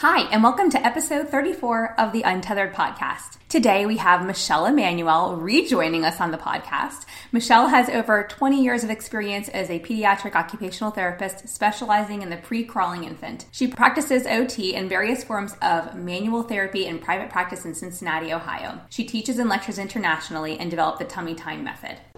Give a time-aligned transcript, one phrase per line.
[0.00, 3.38] Hi, and welcome to episode 34 of the Untethered podcast.
[3.48, 7.04] Today we have Michelle Emanuel rejoining us on the podcast.
[7.32, 12.36] Michelle has over 20 years of experience as a pediatric occupational therapist specializing in the
[12.36, 13.46] pre crawling infant.
[13.50, 18.80] She practices OT and various forms of manual therapy in private practice in Cincinnati, Ohio.
[18.90, 21.96] She teaches and lectures internationally and developed the Tummy Time method.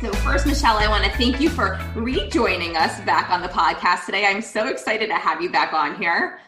[0.00, 4.06] So, first, Michelle, I want to thank you for rejoining us back on the podcast
[4.06, 4.24] today.
[4.24, 6.38] I'm so excited to have you back on here.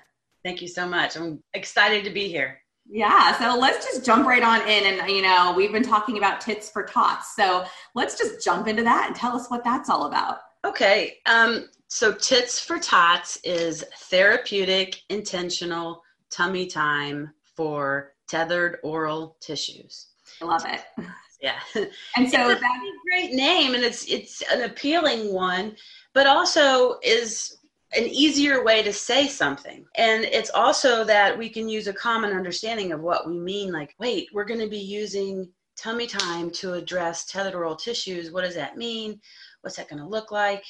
[0.42, 1.16] Thank you so much.
[1.16, 2.62] I'm excited to be here.
[2.88, 4.98] Yeah, so let's just jump right on in.
[4.98, 7.36] And, you know, we've been talking about tits for tots.
[7.36, 10.38] So let's just jump into that and tell us what that's all about.
[10.64, 11.18] Okay.
[11.26, 20.06] Um, so, Tits for Tots is therapeutic, intentional tummy time for tethered oral tissues.
[20.40, 21.06] I love it.
[21.42, 21.58] Yeah.
[22.16, 25.76] And so that's a great name and it's it's an appealing one,
[26.14, 27.58] but also is
[27.94, 29.84] an easier way to say something.
[29.96, 33.70] And it's also that we can use a common understanding of what we mean.
[33.70, 38.30] Like, wait, we're going to be using tummy time to address tethered oral tissues.
[38.30, 39.20] What does that mean?
[39.60, 40.64] What's that going to look like?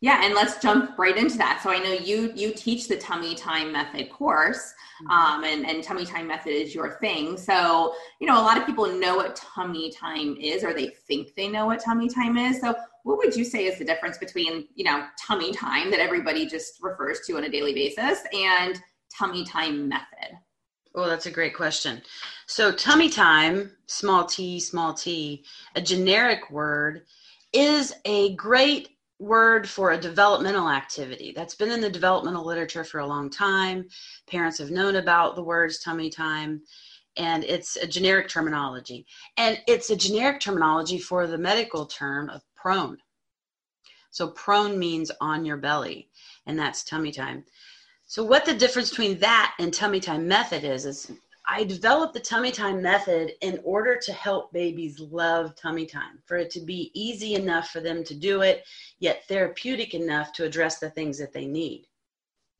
[0.00, 1.60] Yeah, and let's jump right into that.
[1.62, 5.10] So I know you you teach the tummy time method course, mm-hmm.
[5.10, 7.36] um, and and tummy time method is your thing.
[7.36, 11.34] So you know a lot of people know what tummy time is, or they think
[11.34, 12.60] they know what tummy time is.
[12.60, 16.46] So what would you say is the difference between you know tummy time that everybody
[16.46, 18.80] just refers to on a daily basis and
[19.12, 20.38] tummy time method?
[20.94, 22.02] Oh, that's a great question.
[22.46, 25.44] So tummy time, small t, small t,
[25.74, 27.02] a generic word,
[27.52, 33.00] is a great word for a developmental activity that's been in the developmental literature for
[33.00, 33.88] a long time.
[34.28, 36.62] Parents have known about the words tummy time,
[37.16, 39.06] and it's a generic terminology.
[39.36, 42.98] And it's a generic terminology for the medical term of prone.
[44.10, 46.08] So, prone means on your belly,
[46.46, 47.44] and that's tummy time.
[48.06, 51.12] So, what the difference between that and tummy time method is, is
[51.50, 56.36] I developed the tummy time method in order to help babies love tummy time, for
[56.36, 58.66] it to be easy enough for them to do it,
[58.98, 61.86] yet therapeutic enough to address the things that they need.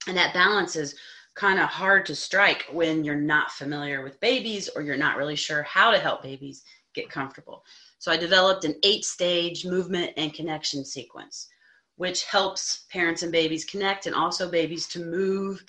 [0.07, 0.95] And that balance is
[1.35, 5.37] kind of hard to strike when you're not familiar with babies or you're not really
[5.37, 7.65] sure how to help babies get comfortable.
[7.99, 11.49] So I developed an eight stage movement and connection sequence,
[11.97, 15.63] which helps parents and babies connect and also babies to move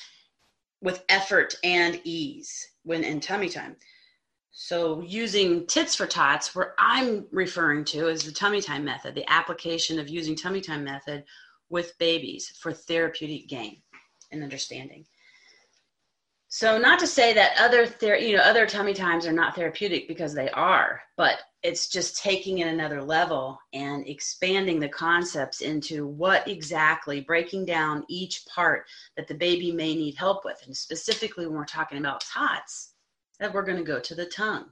[0.81, 3.75] with effort and ease when in tummy time.
[4.51, 9.31] So, using tits for tots, where I'm referring to is the tummy time method, the
[9.31, 11.23] application of using tummy time method
[11.69, 13.81] with babies for therapeutic gain
[14.31, 15.05] and understanding.
[16.51, 20.07] So, not to say that other ther- you know other tummy times are not therapeutic
[20.07, 26.07] because they are, but it's just taking it another level and expanding the concepts into
[26.07, 30.59] what exactly breaking down each part that the baby may need help with.
[30.65, 32.93] And specifically when we're talking about tots
[33.39, 34.71] that we're going to go to the tongue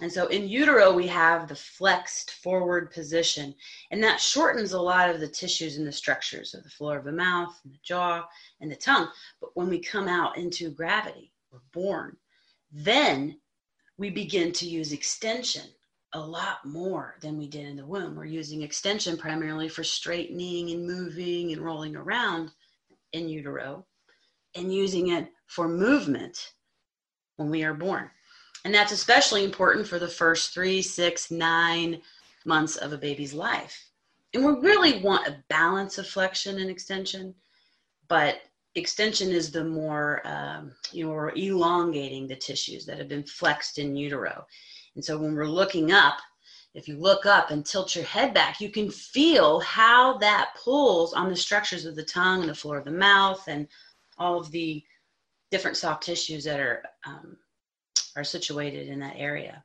[0.00, 3.54] and so in utero we have the flexed forward position
[3.90, 7.04] and that shortens a lot of the tissues and the structures of the floor of
[7.04, 8.24] the mouth and the jaw
[8.60, 9.08] and the tongue
[9.40, 12.16] but when we come out into gravity we're born
[12.72, 13.38] then
[13.98, 15.68] we begin to use extension
[16.14, 18.14] a lot more than we did in the womb.
[18.14, 22.50] We're using extension primarily for straightening and moving and rolling around
[23.12, 23.86] in utero
[24.54, 26.52] and using it for movement
[27.36, 28.10] when we are born.
[28.64, 32.00] And that's especially important for the first three, six, nine
[32.44, 33.90] months of a baby's life.
[34.34, 37.34] And we really want a balance of flexion and extension,
[38.08, 38.42] but
[38.74, 43.78] extension is the more um, you know we're elongating the tissues that have been flexed
[43.78, 44.46] in utero
[44.94, 46.18] and so when we're looking up
[46.74, 51.12] if you look up and tilt your head back you can feel how that pulls
[51.12, 53.68] on the structures of the tongue and the floor of the mouth and
[54.16, 54.82] all of the
[55.50, 57.36] different soft tissues that are um,
[58.16, 59.64] are situated in that area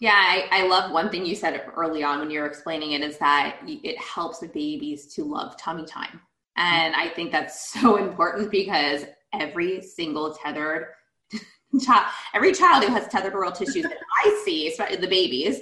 [0.00, 3.02] yeah, I, I, love one thing you said early on when you were explaining it
[3.02, 6.20] is that it helps the babies to love tummy time.
[6.56, 10.86] And I think that's so important because every single tethered
[11.84, 15.60] child, every child who has tethered oral tissues that I see, especially the babies,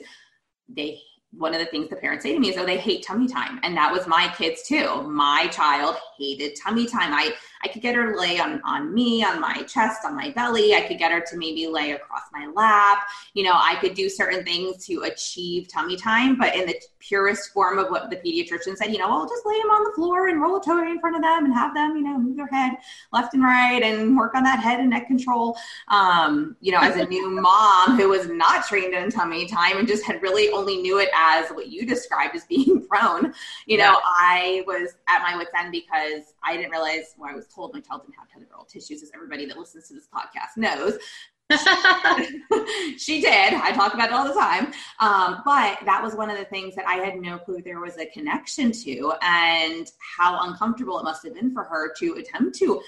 [0.68, 1.00] they
[1.32, 3.60] one of the things the parents say to me is, oh, they hate tummy time.
[3.62, 5.02] And that was my kids too.
[5.02, 7.12] My child hated tummy time.
[7.12, 7.34] I,
[7.64, 10.74] I could get her to lay on, on me, on my chest, on my belly.
[10.74, 13.06] I could get her to maybe lay across my lap.
[13.34, 17.52] You know, I could do certain things to achieve tummy time, but in the purest
[17.52, 20.28] form of what the pediatrician said, you know, well, just lay them on the floor
[20.28, 22.46] and roll a toy in front of them and have them, you know, move their
[22.48, 22.72] head
[23.12, 25.56] left and right and work on that head and neck control.
[25.88, 29.88] Um, you know, as a new mom who was not trained in tummy time and
[29.88, 33.32] just had really only knew it as what you described as being prone,
[33.66, 34.00] you know, yeah.
[34.04, 37.80] I was at my wits end because I didn't realize well, I was told my
[37.80, 40.98] child didn't have tethered oral tissues, as everybody that listens to this podcast knows.
[42.98, 43.54] she did.
[43.54, 44.66] I talk about it all the time.
[45.00, 47.96] Um, but that was one of the things that I had no clue there was
[47.96, 52.82] a connection to, and how uncomfortable it must have been for her to attempt to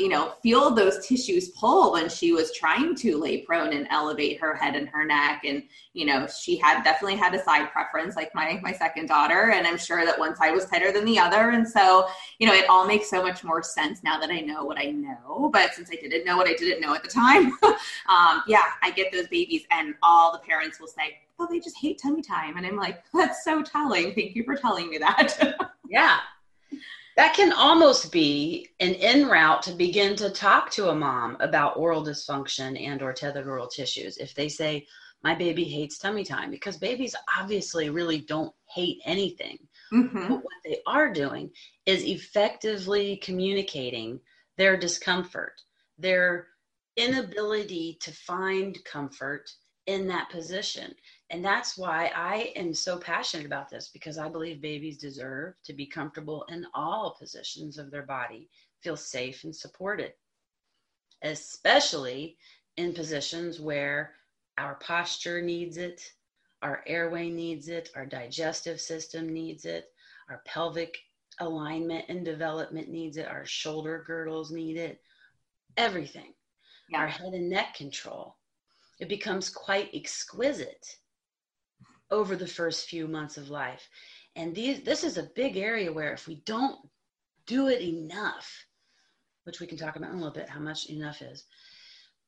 [0.00, 4.40] you know, feel those tissues pull when she was trying to lay prone and elevate
[4.40, 5.42] her head and her neck.
[5.44, 9.50] And, you know, she had definitely had a side preference, like my my second daughter.
[9.50, 11.50] And I'm sure that one side was tighter than the other.
[11.50, 12.08] And so,
[12.38, 14.90] you know, it all makes so much more sense now that I know what I
[14.90, 15.50] know.
[15.52, 18.90] But since I didn't know what I didn't know at the time, um, yeah, I
[18.94, 22.56] get those babies and all the parents will say, Oh, they just hate tummy time.
[22.56, 24.14] And I'm like, that's so telling.
[24.14, 25.56] Thank you for telling me that.
[25.88, 26.18] yeah
[27.16, 31.76] that can almost be an en route to begin to talk to a mom about
[31.76, 34.86] oral dysfunction and or tethered oral tissues if they say
[35.22, 39.58] my baby hates tummy time because babies obviously really don't hate anything
[39.92, 40.28] mm-hmm.
[40.28, 41.50] but what they are doing
[41.86, 44.20] is effectively communicating
[44.56, 45.60] their discomfort
[45.98, 46.48] their
[46.96, 49.50] inability to find comfort
[49.86, 50.94] in that position
[51.34, 55.72] and that's why I am so passionate about this because I believe babies deserve to
[55.72, 58.48] be comfortable in all positions of their body,
[58.82, 60.12] feel safe and supported,
[61.22, 62.36] especially
[62.76, 64.12] in positions where
[64.58, 66.08] our posture needs it,
[66.62, 69.86] our airway needs it, our digestive system needs it,
[70.30, 70.96] our pelvic
[71.40, 75.00] alignment and development needs it, our shoulder girdles need it,
[75.76, 76.32] everything.
[76.90, 77.00] Yeah.
[77.00, 78.36] Our head and neck control.
[79.00, 80.98] It becomes quite exquisite
[82.10, 83.88] over the first few months of life.
[84.36, 86.78] And these, this is a big area where if we don't
[87.46, 88.66] do it enough,
[89.44, 91.44] which we can talk about in a little bit how much enough is,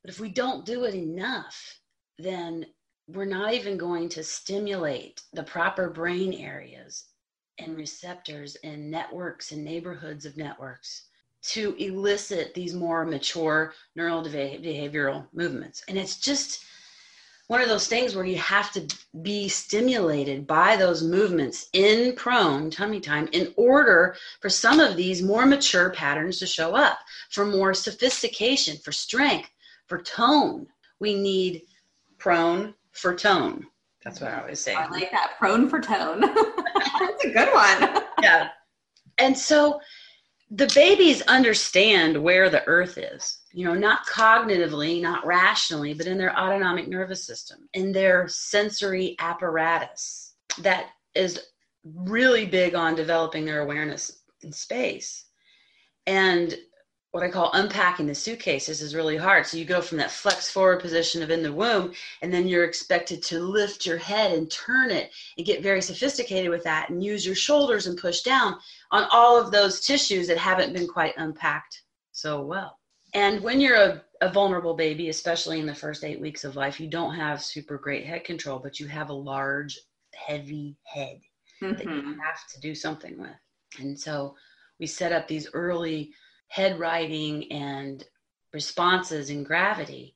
[0.02, 1.80] but if we don't do it enough,
[2.18, 2.66] then
[3.08, 7.04] we're not even going to stimulate the proper brain areas
[7.58, 11.08] and receptors and networks and neighborhoods of networks
[11.42, 15.82] to elicit these more mature neural behavioral movements.
[15.88, 16.64] And it's just,
[17.48, 18.86] one of those things where you have to
[19.22, 25.22] be stimulated by those movements in prone tummy time in order for some of these
[25.22, 26.98] more mature patterns to show up,
[27.30, 29.50] for more sophistication, for strength,
[29.86, 30.66] for tone.
[30.98, 31.62] We need
[32.18, 33.66] prone for tone.
[34.02, 34.74] That's what I always say.
[34.74, 35.32] I like that.
[35.38, 36.20] Prone for tone.
[37.00, 38.02] That's a good one.
[38.22, 38.48] yeah.
[39.18, 39.80] And so
[40.50, 46.18] the babies understand where the earth is you know, not cognitively, not rationally, but in
[46.18, 51.40] their autonomic nervous system, in their sensory apparatus that is
[51.82, 55.24] really big on developing their awareness in space.
[56.06, 56.54] And
[57.16, 59.46] what I call unpacking the suitcases is really hard.
[59.46, 62.64] So you go from that flex forward position of in the womb, and then you're
[62.66, 67.02] expected to lift your head and turn it and get very sophisticated with that and
[67.02, 68.56] use your shoulders and push down
[68.90, 72.80] on all of those tissues that haven't been quite unpacked so well.
[73.14, 76.78] And when you're a, a vulnerable baby, especially in the first eight weeks of life,
[76.78, 79.78] you don't have super great head control, but you have a large,
[80.14, 81.18] heavy head
[81.62, 81.78] mm-hmm.
[81.78, 82.20] that you mm-hmm.
[82.20, 83.30] have to do something with.
[83.78, 84.34] And so
[84.78, 86.12] we set up these early
[86.48, 88.04] head righting and
[88.52, 90.14] responses and gravity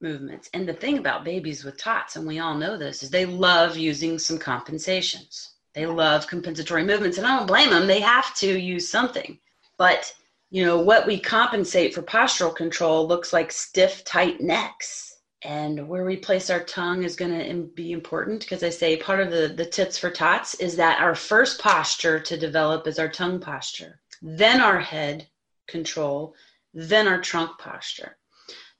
[0.00, 0.48] movements.
[0.52, 3.76] And the thing about babies with TOTS, and we all know this, is they love
[3.76, 5.54] using some compensations.
[5.74, 7.86] They love compensatory movements, and I don't blame them.
[7.86, 9.38] They have to use something.
[9.76, 10.12] But
[10.50, 15.16] you know, what we compensate for postural control looks like stiff, tight necks.
[15.42, 19.20] And where we place our tongue is going to be important because I say part
[19.20, 23.08] of the, the tits for tots is that our first posture to develop is our
[23.08, 25.28] tongue posture, then our head
[25.68, 26.34] control,
[26.74, 28.16] then our trunk posture.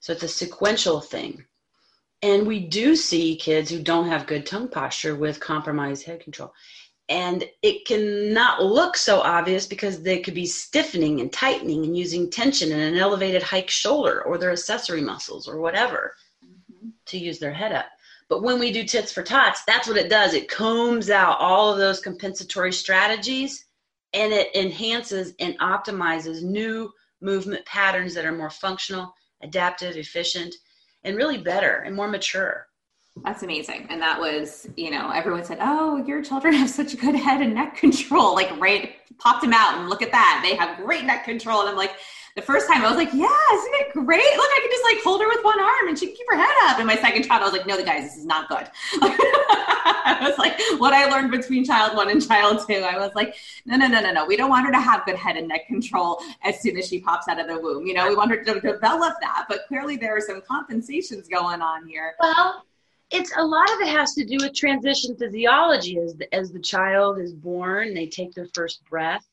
[0.01, 1.45] So it's a sequential thing.
[2.23, 6.53] And we do see kids who don't have good tongue posture with compromised head control
[7.09, 11.97] and it can not look so obvious because they could be stiffening and tightening and
[11.97, 16.15] using tension in an elevated hike shoulder or their accessory muscles or whatever
[16.45, 16.91] mm-hmm.
[17.07, 17.87] to use their head up.
[18.29, 20.35] But when we do tits for tots, that's what it does.
[20.35, 23.65] It combs out all of those compensatory strategies
[24.13, 30.55] and it enhances and optimizes new movement patterns that are more functional, adaptive, efficient,
[31.05, 32.67] and really better and more mature.
[33.25, 33.87] That's amazing.
[33.91, 37.55] And that was, you know, everyone said, Oh, your children have such good head and
[37.55, 38.35] neck control.
[38.35, 40.41] Like, right, popped them out and look at that.
[40.43, 41.61] They have great neck control.
[41.61, 41.97] And I'm like,
[42.39, 44.37] the first time I was like, yeah, isn't it great?
[44.37, 46.37] Look, I can just like hold her with one arm and she can keep her
[46.37, 46.79] head up.
[46.79, 48.65] And my second child, I was like, no, the guys, this is not good.
[49.03, 53.35] I was like, what I learned between child one and child two, I was like,
[53.67, 54.25] no, no, no, no, no.
[54.25, 57.01] We don't want her to have good head and neck control as soon as she
[57.01, 57.87] pops out of the womb.
[57.87, 59.47] You know, we want her to develop that.
[59.49, 62.15] But clearly there are some compensations going on here.
[62.21, 62.65] Well,
[63.11, 66.61] it's a lot of it has to do with transition physiology as the, as the
[66.61, 69.27] child is born they take their first breath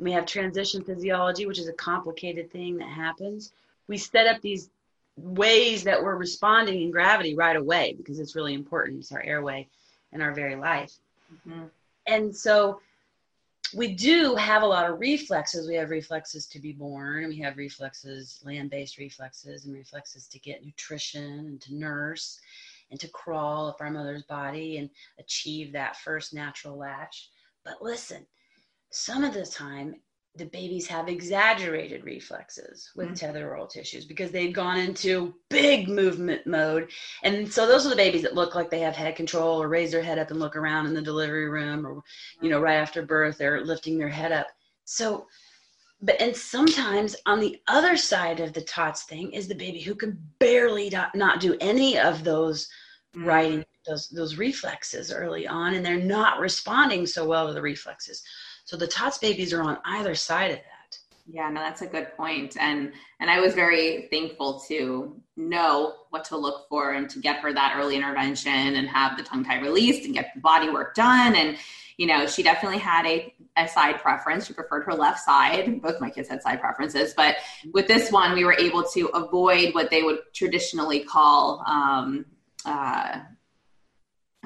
[0.00, 3.52] we have transition physiology, which is a complicated thing that happens.
[3.88, 4.70] We set up these
[5.16, 9.00] ways that we're responding in gravity right away because it's really important.
[9.00, 9.68] It's our airway
[10.12, 10.92] and our very life.
[11.32, 11.64] Mm-hmm.
[12.06, 12.80] And so
[13.74, 15.68] we do have a lot of reflexes.
[15.68, 20.38] We have reflexes to be born, we have reflexes, land based reflexes, and reflexes to
[20.38, 22.40] get nutrition and to nurse
[22.90, 27.30] and to crawl up our mother's body and achieve that first natural latch.
[27.64, 28.26] But listen,
[28.90, 29.94] some of the time
[30.36, 33.66] the babies have exaggerated reflexes with mm-hmm.
[33.68, 36.88] tissues because they've gone into big movement mode.
[37.24, 39.90] And so those are the babies that look like they have head control or raise
[39.90, 42.02] their head up and look around in the delivery room or,
[42.40, 44.46] you know, right after birth, they're lifting their head up.
[44.84, 45.26] So,
[46.00, 49.96] but, and sometimes on the other side of the TOTS thing is the baby who
[49.96, 52.68] can barely not do any of those
[53.16, 53.26] mm-hmm.
[53.26, 58.22] righting, those, those reflexes early on, and they're not responding so well to the reflexes.
[58.70, 60.98] So the TOTS babies are on either side of that.
[61.26, 62.56] Yeah, no, that's a good point.
[62.56, 67.40] And and I was very thankful to know what to look for and to get
[67.40, 70.94] her that early intervention and have the tongue tie released and get the body work
[70.94, 71.34] done.
[71.34, 71.56] And
[71.96, 74.46] you know, she definitely had a, a side preference.
[74.46, 75.82] She preferred her left side.
[75.82, 77.38] Both my kids had side preferences, but
[77.72, 82.24] with this one, we were able to avoid what they would traditionally call um,
[82.64, 83.18] uh,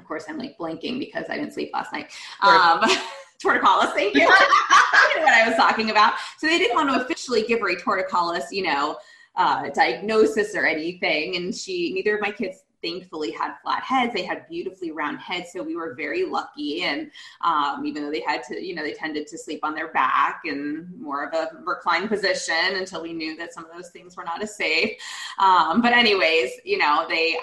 [0.04, 2.10] of course, I'm like blinking because I didn't sleep last night.
[2.42, 2.80] Um,
[3.44, 3.92] torticollis.
[3.92, 4.22] Thank you.
[4.22, 6.14] you know what I was talking about.
[6.38, 8.96] So they didn't want to officially give her a torticollis, you know,
[9.36, 11.36] uh, diagnosis or anything.
[11.36, 14.12] And she, neither of my kids thankfully had flat heads.
[14.12, 16.82] They had beautifully round heads, so we were very lucky.
[16.82, 17.10] And
[17.40, 20.42] um, even though they had to, you know, they tended to sleep on their back
[20.44, 24.24] and more of a reclined position until we knew that some of those things were
[24.24, 24.92] not as safe.
[25.38, 27.36] Um, but anyways, you know, they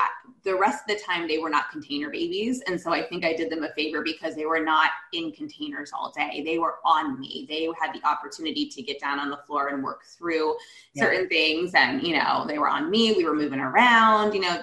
[0.44, 3.34] the rest of the time they were not container babies, and so I think I
[3.34, 6.42] did them a favor because they were not in containers all day.
[6.44, 7.46] They were on me.
[7.48, 10.56] They had the opportunity to get down on the floor and work through
[10.94, 11.04] yeah.
[11.04, 13.14] certain things, and you know, they were on me.
[13.14, 14.62] We were moving around, you know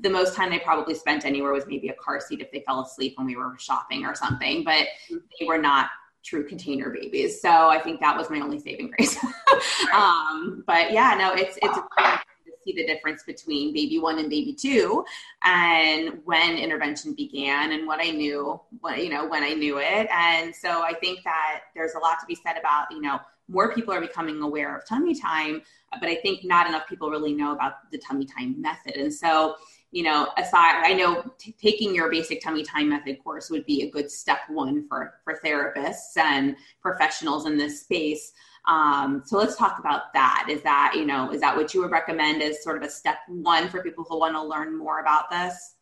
[0.00, 2.80] the most time they probably spent anywhere was maybe a car seat if they fell
[2.80, 5.90] asleep when we were shopping or something, but they were not
[6.24, 7.40] true container babies.
[7.40, 9.16] So I think that was my only saving grace.
[9.94, 14.54] um, but yeah, no, it's it's to see the difference between baby one and baby
[14.54, 15.04] two,
[15.42, 20.08] and when intervention began, and what I knew, what you know, when I knew it.
[20.10, 23.74] And so I think that there's a lot to be said about you know more
[23.74, 25.60] people are becoming aware of tummy time,
[26.00, 28.94] but I think not enough people really know about the tummy time method.
[28.94, 29.56] And so
[29.94, 33.82] you know, aside, I know t- taking your basic tummy time method course would be
[33.82, 38.32] a good step one for for therapists and professionals in this space.
[38.66, 40.48] Um, so let's talk about that.
[40.50, 43.18] Is that you know, is that what you would recommend as sort of a step
[43.28, 45.76] one for people who want to learn more about this?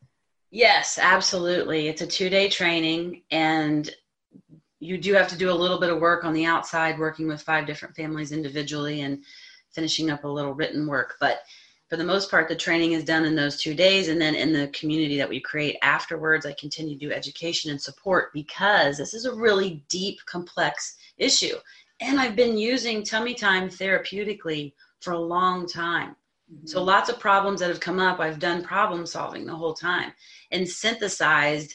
[0.50, 1.88] Yes, absolutely.
[1.88, 3.90] It's a two day training, and
[4.78, 7.40] you do have to do a little bit of work on the outside, working with
[7.40, 9.24] five different families individually and
[9.70, 11.38] finishing up a little written work, but
[11.92, 14.08] for the most part, the training is done in those two days.
[14.08, 17.78] And then in the community that we create afterwards, I continue to do education and
[17.78, 21.54] support because this is a really deep, complex issue.
[22.00, 26.16] And I've been using tummy time therapeutically for a long time.
[26.50, 26.66] Mm-hmm.
[26.66, 30.14] So lots of problems that have come up, I've done problem solving the whole time
[30.50, 31.74] and synthesized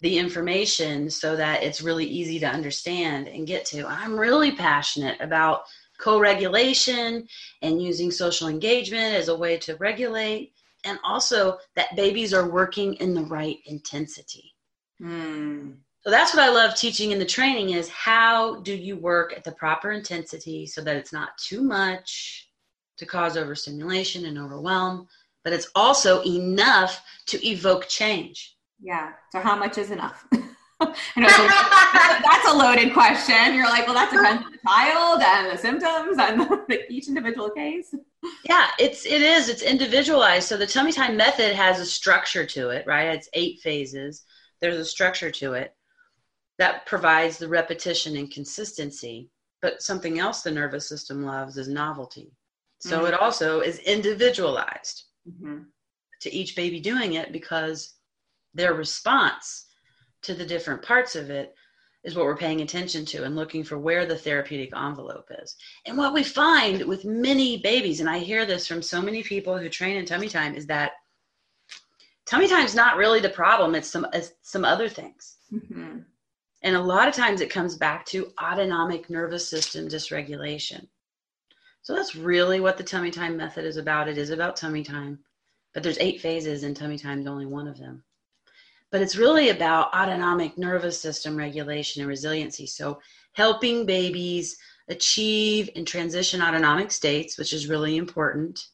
[0.00, 3.86] the information so that it's really easy to understand and get to.
[3.86, 5.64] I'm really passionate about
[6.00, 7.26] co-regulation
[7.62, 10.52] and using social engagement as a way to regulate.
[10.84, 14.54] And also that babies are working in the right intensity.
[15.02, 15.76] Mm.
[16.02, 19.44] so that's what i love teaching in the training is how do you work at
[19.44, 22.50] the proper intensity so that it's not too much
[22.98, 25.08] to cause overstimulation and overwhelm
[25.44, 28.56] but it's also enough to evoke change.
[28.80, 29.12] Yeah.
[29.32, 30.26] So how much is enough
[31.16, 33.54] Know that's a loaded question.
[33.54, 37.50] You're like, well, that depends on the child and the symptoms and the, each individual
[37.50, 37.94] case.
[38.48, 39.48] Yeah, it's it is.
[39.48, 40.48] It's individualized.
[40.48, 43.14] So the tummy time method has a structure to it, right?
[43.14, 44.24] It's eight phases.
[44.60, 45.74] There's a structure to it
[46.58, 49.30] that provides the repetition and consistency.
[49.62, 52.32] But something else the nervous system loves is novelty.
[52.80, 53.08] So mm-hmm.
[53.08, 55.64] it also is individualized mm-hmm.
[56.20, 57.94] to each baby doing it because
[58.54, 59.66] their response
[60.22, 61.54] to the different parts of it
[62.02, 65.56] is what we're paying attention to and looking for where the therapeutic envelope is.
[65.86, 69.58] And what we find with many babies, and I hear this from so many people
[69.58, 70.92] who train in tummy time, is that
[72.26, 73.74] tummy time is not really the problem.
[73.74, 75.36] It's some it's some other things.
[75.52, 75.98] Mm-hmm.
[76.62, 80.86] And a lot of times it comes back to autonomic nervous system dysregulation.
[81.82, 84.08] So that's really what the tummy time method is about.
[84.08, 85.18] It is about tummy time,
[85.72, 88.04] but there's eight phases, and tummy time is only one of them
[88.90, 92.66] but it's really about autonomic nervous system regulation and resiliency.
[92.66, 93.00] So,
[93.32, 94.56] helping babies
[94.88, 98.66] achieve and transition autonomic states, which is really important.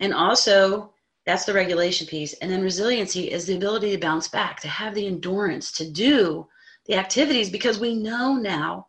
[0.00, 0.92] And also,
[1.24, 2.34] that's the regulation piece.
[2.34, 6.46] And then resiliency is the ability to bounce back, to have the endurance to do
[6.86, 8.86] the activities because we know now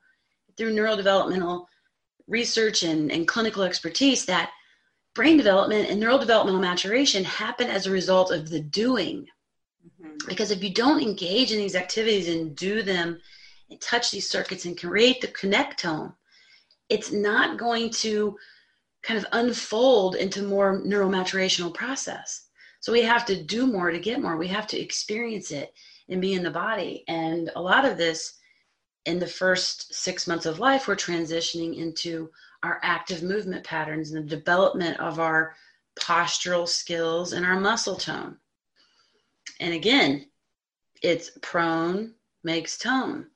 [0.57, 1.65] through neurodevelopmental
[2.27, 4.51] research and, and clinical expertise that
[5.13, 9.27] brain development and neurodevelopmental maturation happen as a result of the doing
[9.85, 10.27] Mm-hmm.
[10.27, 13.19] Because if you don't engage in these activities and do them
[13.69, 16.13] and touch these circuits and create the connectome,
[16.89, 18.37] it's not going to
[19.01, 22.47] kind of unfold into more neuromaturation process.
[22.79, 24.37] So we have to do more to get more.
[24.37, 25.73] We have to experience it
[26.09, 27.03] and be in the body.
[27.07, 28.33] And a lot of this
[29.05, 32.29] in the first six months of life, we're transitioning into
[32.61, 35.55] our active movement patterns and the development of our
[35.99, 38.37] postural skills and our muscle tone.
[39.59, 40.27] And again,
[41.01, 43.27] it's prone makes tone.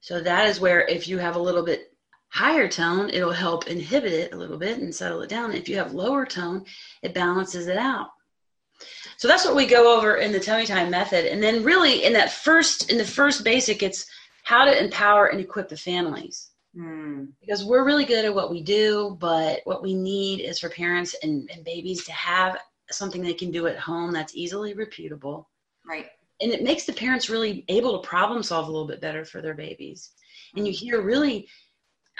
[0.00, 1.92] So that is where if you have a little bit
[2.28, 5.52] higher tone, it'll help inhibit it a little bit and settle it down.
[5.52, 6.64] If you have lower tone,
[7.02, 8.08] it balances it out.
[9.16, 11.26] So that's what we go over in the tummy time method.
[11.26, 14.06] And then really in that first in the first basic it's
[14.42, 16.50] how to empower and equip the families.
[16.76, 17.28] Mm.
[17.40, 21.14] Because we're really good at what we do, but what we need is for parents
[21.22, 22.58] and, and babies to have
[22.96, 25.46] something they can do at home that's easily repeatable.
[25.86, 26.06] Right.
[26.40, 29.40] And it makes the parents really able to problem solve a little bit better for
[29.40, 30.10] their babies.
[30.56, 31.48] And you hear really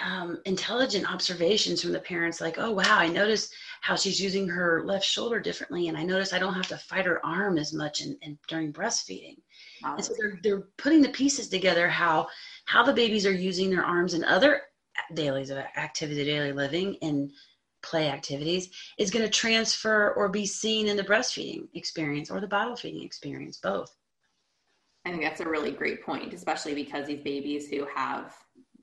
[0.03, 4.83] um, intelligent observations from the parents like, oh, wow, I noticed how she's using her
[4.85, 5.87] left shoulder differently.
[5.87, 8.73] And I notice I don't have to fight her arm as much in, in during
[8.73, 9.37] breastfeeding.
[9.83, 9.95] Wow.
[9.95, 12.27] And so they're, they're putting the pieces together how,
[12.65, 14.61] how the babies are using their arms in other
[15.13, 17.31] dailies of activity, daily living, and
[17.85, 22.47] play activities is going to transfer or be seen in the breastfeeding experience or the
[22.47, 23.95] bottle feeding experience, both.
[25.05, 28.35] I think that's a really great point, especially because these babies who have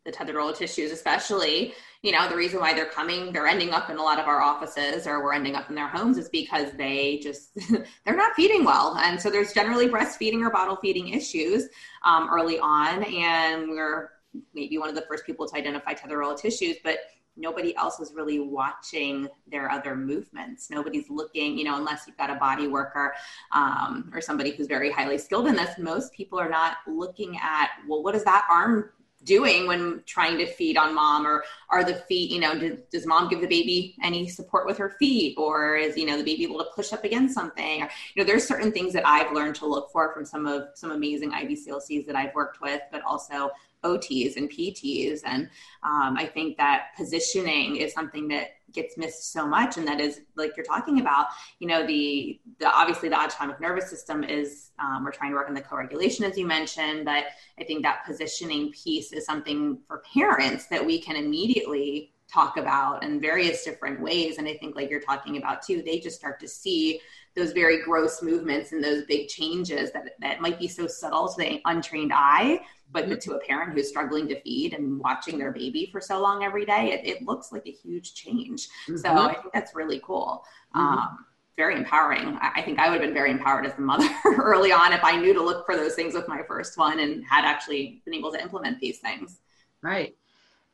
[0.05, 3.89] the tethered oral tissues, especially, you know, the reason why they're coming, they're ending up
[3.89, 6.73] in a lot of our offices or we're ending up in their homes is because
[6.73, 7.57] they just,
[8.05, 8.97] they're not feeding well.
[8.99, 11.69] And so there's generally breastfeeding or bottle feeding issues
[12.05, 13.05] um, early on.
[13.05, 14.11] And we're
[14.55, 16.99] maybe one of the first people to identify tethered oral tissues, but
[17.37, 20.71] nobody else is really watching their other movements.
[20.71, 23.15] Nobody's looking, you know, unless you've got a body worker
[23.53, 25.79] um, or somebody who's very highly skilled in this.
[25.79, 28.91] Most people are not looking at, well, what is that arm
[29.25, 33.07] doing when trying to feed on mom or are the feet you know do, does
[33.07, 36.45] mom give the baby any support with her feet or is you know the baby
[36.45, 39.55] able to push up against something or, you know there's certain things that i've learned
[39.55, 43.51] to look for from some of some amazing IBCLCs that i've worked with but also
[43.85, 45.21] OTs and PTs.
[45.25, 45.49] And
[45.83, 49.77] um, I think that positioning is something that gets missed so much.
[49.77, 51.27] And that is like you're talking about,
[51.59, 55.49] you know, the, the obviously the autonomic nervous system is, um, we're trying to work
[55.49, 57.25] on the co-regulation, as you mentioned, but
[57.59, 63.03] I think that positioning piece is something for parents that we can immediately talk about
[63.03, 64.39] in various different ways.
[64.39, 67.01] And I think like you're talking about too, they just start to see
[67.35, 71.35] those very gross movements and those big changes that, that might be so subtle to
[71.39, 72.61] the untrained eye
[72.93, 73.19] but mm-hmm.
[73.19, 76.65] to a parent who's struggling to feed and watching their baby for so long every
[76.65, 78.69] day, it, it looks like a huge change.
[78.87, 78.97] Mm-hmm.
[78.97, 80.45] So I think that's really cool.
[80.77, 80.99] Mm-hmm.
[80.99, 81.25] Um,
[81.57, 82.39] very empowering.
[82.41, 85.17] I think I would have been very empowered as a mother early on if I
[85.17, 88.33] knew to look for those things with my first one and had actually been able
[88.33, 89.39] to implement these things.
[89.83, 90.17] Right.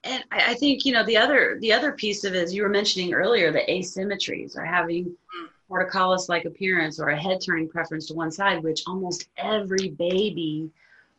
[0.05, 2.69] And I, think, you know, the other the other piece of it is you were
[2.69, 5.17] mentioning earlier the asymmetries or having
[5.69, 10.71] torticollis like appearance or a head turning preference to one side, which almost every baby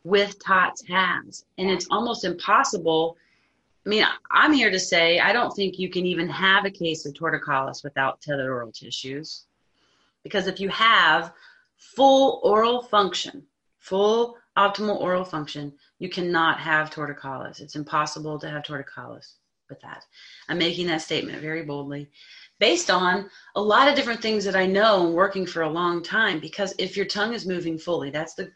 [0.04, 1.44] with TOTS has.
[1.58, 3.16] And it's almost impossible.
[3.84, 7.04] I mean, I'm here to say I don't think you can even have a case
[7.04, 9.44] of torticollis without tethered oral tissues.
[10.22, 11.32] Because if you have
[11.76, 13.42] full oral function,
[13.78, 17.60] full optimal oral function, you cannot have torticollis.
[17.60, 19.34] It's impossible to have torticollis
[19.68, 20.04] with that.
[20.48, 22.10] I'm making that statement very boldly
[22.58, 26.02] based on a lot of different things that I know and working for a long
[26.02, 26.40] time.
[26.40, 28.50] Because if your tongue is moving fully, that's the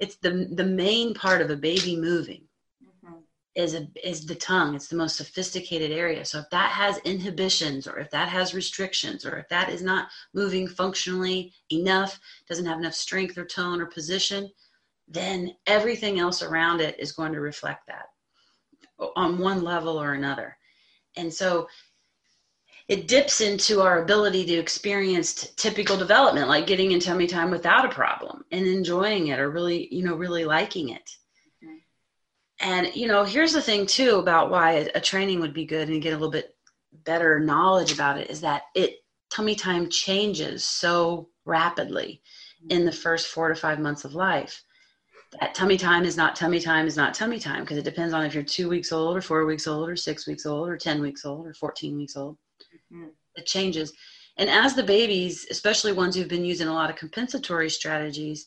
[0.00, 2.42] it's the the main part of a baby moving
[2.84, 3.14] mm-hmm.
[3.54, 4.74] is a, is the tongue.
[4.74, 6.24] It's the most sophisticated area.
[6.24, 10.08] So if that has inhibitions or if that has restrictions or if that is not
[10.34, 14.50] moving functionally enough, doesn't have enough strength or tone or position,
[15.08, 18.06] then everything else around it is going to reflect that
[19.16, 20.56] on one level or another.
[21.16, 21.68] And so
[22.88, 27.50] it dips into our ability to experience t- typical development, like getting in tummy time
[27.50, 31.10] without a problem and enjoying it or really, you know, really liking it
[32.60, 36.02] and you know, here's the thing too about why a training would be good and
[36.02, 36.56] get a little bit
[37.04, 38.96] better knowledge about it is that it
[39.30, 42.20] tummy time changes so rapidly
[42.70, 44.64] in the first four to five months of life.
[45.40, 48.24] That tummy time is not tummy time is not tummy time because it depends on
[48.24, 51.02] if you're two weeks old or four weeks old or six weeks old or 10
[51.02, 52.38] weeks old or 14 weeks old.
[52.92, 53.08] Mm-hmm.
[53.36, 53.92] It changes.
[54.38, 58.46] And as the babies, especially ones who've been using a lot of compensatory strategies,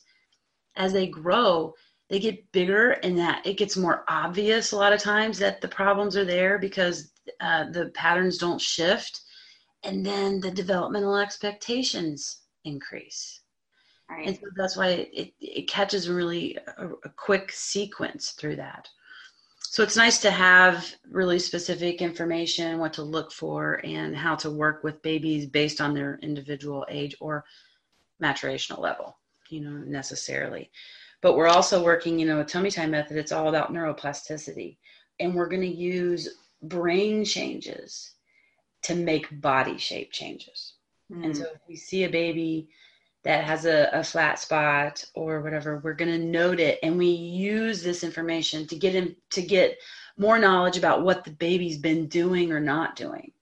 [0.74, 1.74] as they grow,
[2.08, 5.68] they get bigger and that it gets more obvious a lot of times that the
[5.68, 9.20] problems are there because uh, the patterns don't shift
[9.84, 13.41] and then the developmental expectations increase
[14.16, 14.26] right.
[14.26, 18.88] and so that's why it, it, catches really a, a quick sequence through that
[19.60, 24.50] so it's nice to have really specific information what to look for and how to
[24.50, 27.44] work with babies based on their individual age or
[28.22, 29.18] maturational level
[29.50, 30.70] you know necessarily
[31.22, 33.16] but we're also working, you know, a tummy time method.
[33.16, 34.76] It's all about neuroplasticity.
[35.20, 36.28] And we're going to use
[36.62, 38.14] brain changes
[38.82, 40.74] to make body shape changes.
[41.10, 41.26] Mm.
[41.26, 42.68] And so if we see a baby
[43.24, 46.78] that has a, a flat spot or whatever, we're going to note it.
[46.82, 49.78] And we use this information to get in to get
[50.18, 53.32] more knowledge about what the baby's been doing or not doing.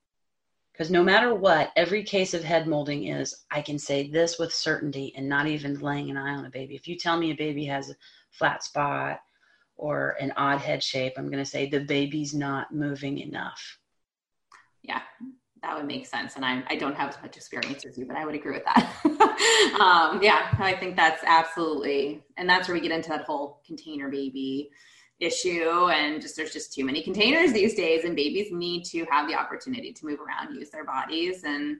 [0.72, 4.54] Because no matter what, every case of head molding is, I can say this with
[4.54, 6.74] certainty and not even laying an eye on a baby.
[6.74, 7.96] If you tell me a baby has a
[8.30, 9.20] flat spot
[9.76, 13.78] or an odd head shape, I'm going to say the baby's not moving enough.
[14.82, 15.02] Yeah,
[15.62, 16.36] that would make sense.
[16.36, 18.64] And I, I don't have as much experience as you, but I would agree with
[18.64, 18.90] that.
[19.80, 24.08] um, yeah, I think that's absolutely, and that's where we get into that whole container
[24.08, 24.70] baby
[25.20, 29.28] issue and just there's just too many containers these days and babies need to have
[29.28, 31.76] the opportunity to move around use their bodies and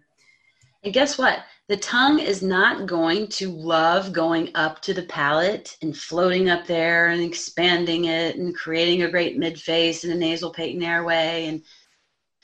[0.83, 5.77] and guess what the tongue is not going to love going up to the palate
[5.83, 10.17] and floating up there and expanding it and creating a great mid face and a
[10.17, 11.63] nasal patent airway and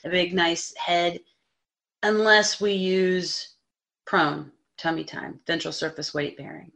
[0.03, 1.19] a big nice head
[2.07, 3.55] unless we use
[4.05, 6.71] prone tummy time ventral surface weight bearing.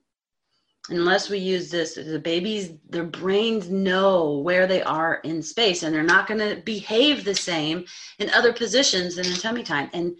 [0.89, 5.95] Unless we use this the babies their brains know where they are in space and
[5.95, 7.85] they're not going to behave the same
[8.19, 9.89] in other positions than in tummy time.
[9.93, 10.17] And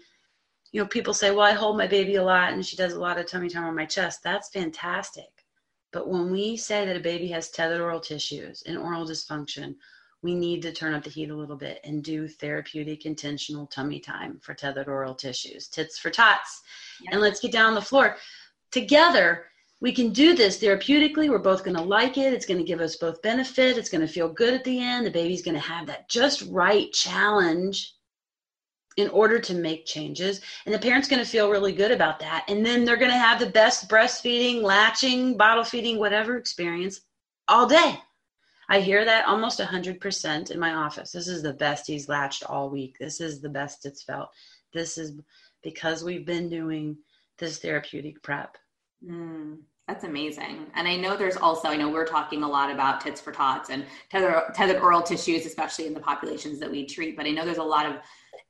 [0.70, 3.00] you know people say well i hold my baby a lot and she does a
[3.00, 4.22] lot of tummy time on my chest.
[4.22, 5.44] That's fantastic.
[5.92, 9.74] But when we say that a baby has tethered oral tissues and oral dysfunction
[10.22, 14.00] we need to turn up the heat a little bit and do therapeutic intentional tummy
[14.00, 16.62] time for tethered oral tissues tits for tots
[17.10, 18.16] and let's get down on the floor
[18.70, 19.46] together
[19.82, 21.28] we can do this therapeutically.
[21.28, 22.32] We're both going to like it.
[22.32, 23.76] It's going to give us both benefit.
[23.76, 25.04] It's going to feel good at the end.
[25.04, 27.92] The baby's going to have that just right challenge
[28.96, 30.40] in order to make changes.
[30.66, 32.44] And the parent's going to feel really good about that.
[32.48, 37.00] And then they're going to have the best breastfeeding, latching, bottle feeding, whatever experience
[37.48, 37.98] all day.
[38.72, 41.12] I hear that almost 100% in my office.
[41.12, 42.96] This is the best he's latched all week.
[42.98, 44.30] This is the best it's felt.
[44.72, 45.12] This is
[45.62, 46.96] because we've been doing
[47.36, 48.56] this therapeutic prep.
[49.06, 49.58] Mm.
[49.86, 50.68] That's amazing.
[50.74, 53.68] And I know there's also, I know we're talking a lot about tits for tots
[53.68, 57.14] and tethered, tethered oral tissues, especially in the populations that we treat.
[57.14, 57.96] But I know there's a lot of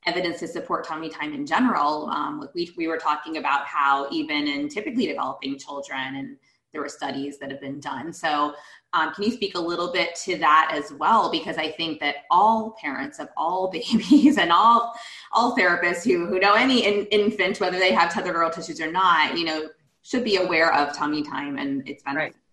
[0.05, 2.07] evidence to support tummy time in general.
[2.09, 6.37] Um, we, we were talking about how even in typically developing children, and
[6.71, 8.13] there were studies that have been done.
[8.13, 8.55] So,
[8.93, 11.31] um, can you speak a little bit to that as well?
[11.31, 14.93] Because I think that all parents of all babies and all
[15.31, 18.91] all therapists who who know any in, infant, whether they have tethered oral tissues or
[18.91, 19.69] not, you know,
[20.03, 22.35] should be aware of tummy time and its benefits.
[22.35, 22.43] Right.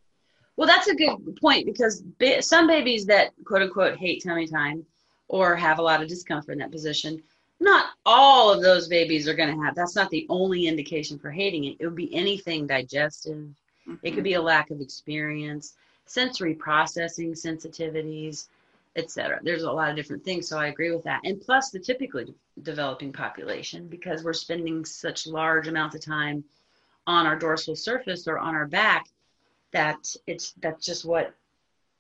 [0.56, 4.84] Well, that's a good point because ba- some babies that quote unquote hate tummy time
[5.28, 7.22] or have a lot of discomfort in that position,
[7.60, 9.74] not all of those babies are going to have.
[9.74, 11.76] That's not the only indication for hating it.
[11.78, 13.36] It would be anything digestive.
[13.36, 13.94] Mm-hmm.
[14.02, 14.22] It could mm-hmm.
[14.24, 15.74] be a lack of experience,
[16.10, 18.48] sensory processing sensitivities,
[18.96, 19.38] etc.
[19.44, 21.20] There's a lot of different things, so I agree with that.
[21.22, 26.42] And plus, the typically developing population, because we're spending such large amounts of time
[27.06, 29.06] on our dorsal surface or on our back
[29.70, 31.32] that it's that's just what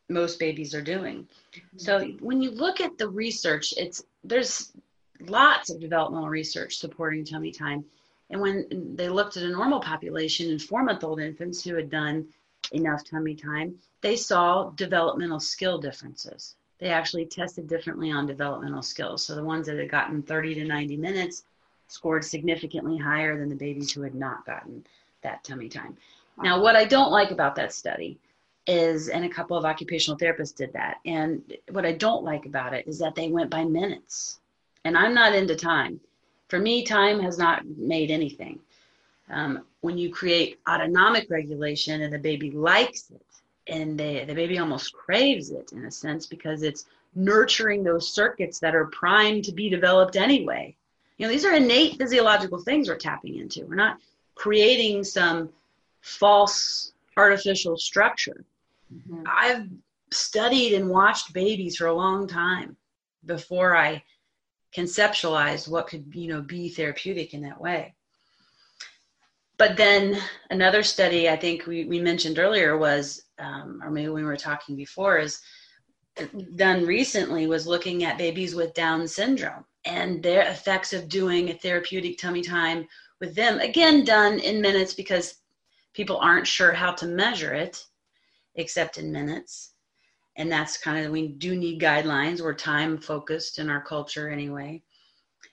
[0.08, 1.28] most babies are doing.
[1.54, 1.78] Mm-hmm.
[1.78, 4.72] So when you look at the research, it's there's
[5.20, 7.84] lots of developmental research supporting tummy time.
[8.28, 11.90] And when they looked at a normal population and four month old infants who had
[11.90, 12.26] done
[12.72, 16.54] enough tummy time, they saw developmental skill differences.
[16.78, 19.22] they actually tested differently on developmental skills.
[19.22, 21.44] So the ones that had gotten 30 to 90 minutes
[21.88, 24.86] scored significantly higher than the babies who had not gotten
[25.22, 25.96] that tummy time.
[26.42, 28.18] Now, what I don't like about that study
[28.66, 32.72] is, and a couple of occupational therapists did that, and what I don't like about
[32.72, 34.38] it is that they went by minutes.
[34.84, 36.00] And I'm not into time.
[36.48, 38.58] For me, time has not made anything.
[39.30, 43.26] Um, when you create autonomic regulation and the baby likes it,
[43.66, 48.58] and they, the baby almost craves it in a sense because it's nurturing those circuits
[48.60, 50.74] that are primed to be developed anyway.
[51.18, 53.66] You know, these are innate physiological things we're tapping into.
[53.66, 53.98] We're not
[54.34, 55.50] creating some
[56.00, 58.44] false artificial structure.
[58.92, 59.24] Mm-hmm.
[59.26, 59.68] I've
[60.10, 62.76] studied and watched babies for a long time
[63.26, 64.02] before I
[64.74, 67.94] conceptualized what could, you know, be therapeutic in that way.
[69.60, 70.18] But then
[70.48, 74.74] another study I think we, we mentioned earlier was, um, or maybe we were talking
[74.74, 75.42] before, is
[76.56, 81.58] done recently was looking at babies with Down syndrome and their effects of doing a
[81.58, 82.88] therapeutic tummy time
[83.20, 83.58] with them.
[83.58, 85.34] Again, done in minutes because
[85.92, 87.84] people aren't sure how to measure it
[88.54, 89.74] except in minutes.
[90.36, 92.40] And that's kind of, we do need guidelines.
[92.40, 94.82] We're time focused in our culture anyway.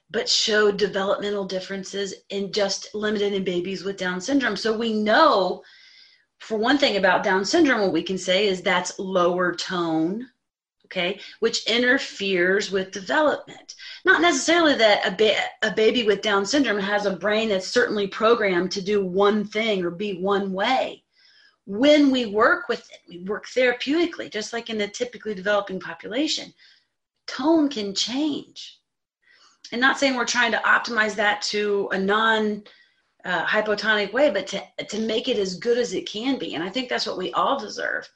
[0.10, 4.56] But showed developmental differences in just limited in babies with Down syndrome.
[4.56, 5.64] So we know,
[6.40, 10.30] for one thing about Down syndrome, what we can say is that's lower tone
[10.88, 13.76] okay, which interferes with development.
[14.06, 18.08] Not necessarily that a, ba- a baby with Down syndrome has a brain that's certainly
[18.08, 21.04] programmed to do one thing or be one way.
[21.66, 26.54] When we work with it, we work therapeutically, just like in the typically developing population,
[27.28, 28.77] tone can change.
[29.72, 32.64] And not saying we're trying to optimize that to a non
[33.26, 36.56] uh, hypotonic way, but to, to make it as good as it can be.
[36.56, 38.10] And I think that's what we all deserve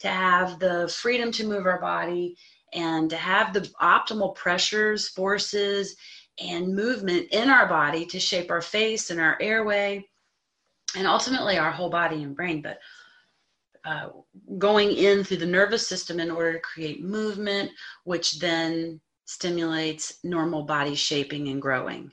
[0.00, 2.36] to have the freedom to move our body
[2.72, 5.96] and to have the optimal pressures, forces,
[6.42, 10.04] and movement in our body to shape our face and our airway
[10.96, 12.60] and ultimately our whole body and brain.
[12.60, 12.78] But
[13.84, 14.08] uh,
[14.58, 17.70] going in through the nervous system in order to create movement,
[18.04, 22.10] which then stimulates normal body shaping and growing.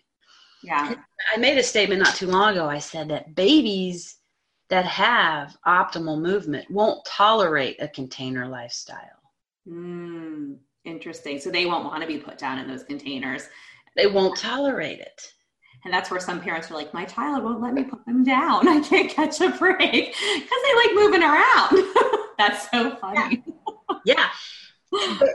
[0.64, 0.96] Yeah.
[1.34, 2.68] I made a statement not too long ago.
[2.68, 4.18] I said that babies
[4.70, 8.98] that have optimal movement won't tolerate a container lifestyle.
[9.68, 11.40] Mm, interesting.
[11.40, 13.48] So they won't want to be put down in those containers.
[13.96, 15.22] They won't tolerate it.
[15.86, 18.68] And that's where some parents are like, my child won't let me put them down.
[18.68, 21.84] I can't catch a break because they like moving around.
[22.38, 23.44] that's so funny.
[24.06, 24.16] Yeah.
[24.18, 24.30] yeah.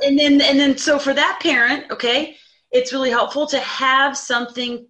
[0.02, 2.36] And then, and then, so for that parent, okay,
[2.70, 4.86] it's really helpful to have something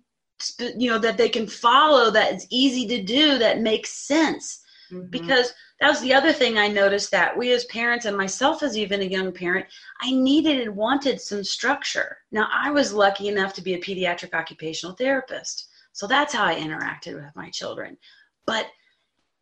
[0.76, 4.62] you know that they can follow that is easy to do that makes sense.
[4.90, 5.11] Mm-hmm.
[5.11, 8.74] because that was the other thing i noticed that we as parents and myself as
[8.74, 9.66] even a young parent
[10.00, 12.16] i needed and wanted some structure.
[12.33, 15.68] Now i was lucky enough to be a pediatric occupational therapist.
[15.92, 17.98] So that's how i interacted with my children.
[18.46, 18.68] But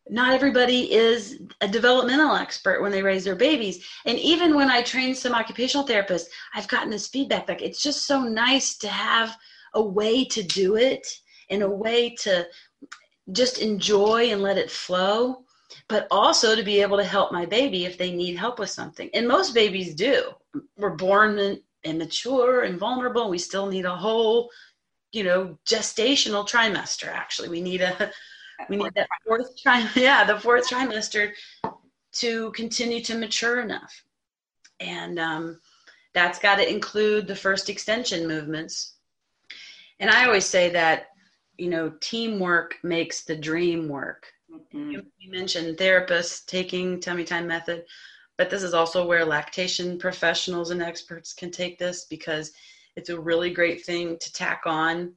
[0.09, 3.85] not everybody is a developmental expert when they raise their babies.
[4.05, 7.61] And even when I train some occupational therapists, I've gotten this feedback back.
[7.61, 9.35] it's just so nice to have
[9.73, 11.07] a way to do it
[11.49, 12.47] and a way to
[13.31, 15.43] just enjoy and let it flow,
[15.89, 19.09] but also to be able to help my baby if they need help with something.
[19.13, 20.31] And most babies do.
[20.77, 23.29] We're born immature and vulnerable.
[23.29, 24.49] We still need a whole,
[25.11, 27.07] you know, gestational trimester.
[27.07, 28.11] Actually, we need a
[28.69, 29.95] we need that fourth trimester.
[29.95, 31.31] Yeah, the fourth trimester
[32.13, 34.03] to continue to mature enough,
[34.79, 35.59] and um,
[36.13, 38.97] that's got to include the first extension movements
[39.99, 41.07] and I always say that,
[41.57, 44.27] you know, teamwork makes the dream work.
[44.51, 44.91] Mm-hmm.
[44.91, 47.85] You, you mentioned therapists taking tummy time method,
[48.37, 52.51] but this is also where lactation professionals and experts can take this because
[52.95, 55.13] it's a really great thing to tack on.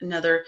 [0.00, 0.44] Another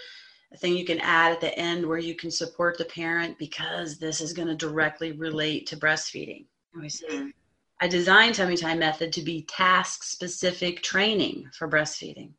[0.57, 4.19] thing you can add at the end where you can support the parent because this
[4.19, 6.45] is going to directly relate to breastfeeding.
[6.75, 7.29] Mm-hmm.
[7.81, 12.31] I designed tummy time method to be task specific training for breastfeeding.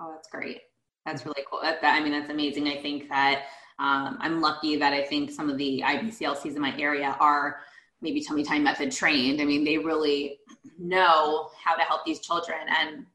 [0.00, 0.62] Oh, that's great.
[1.06, 1.60] That's really cool.
[1.62, 2.68] That, that, I mean, that's amazing.
[2.68, 3.44] I think that
[3.78, 7.60] um, I'm lucky that I think some of the IBCLCs in my area are
[8.00, 9.40] maybe tummy time method trained.
[9.40, 10.38] I mean, they really
[10.78, 12.58] know how to help these children.
[12.68, 13.06] And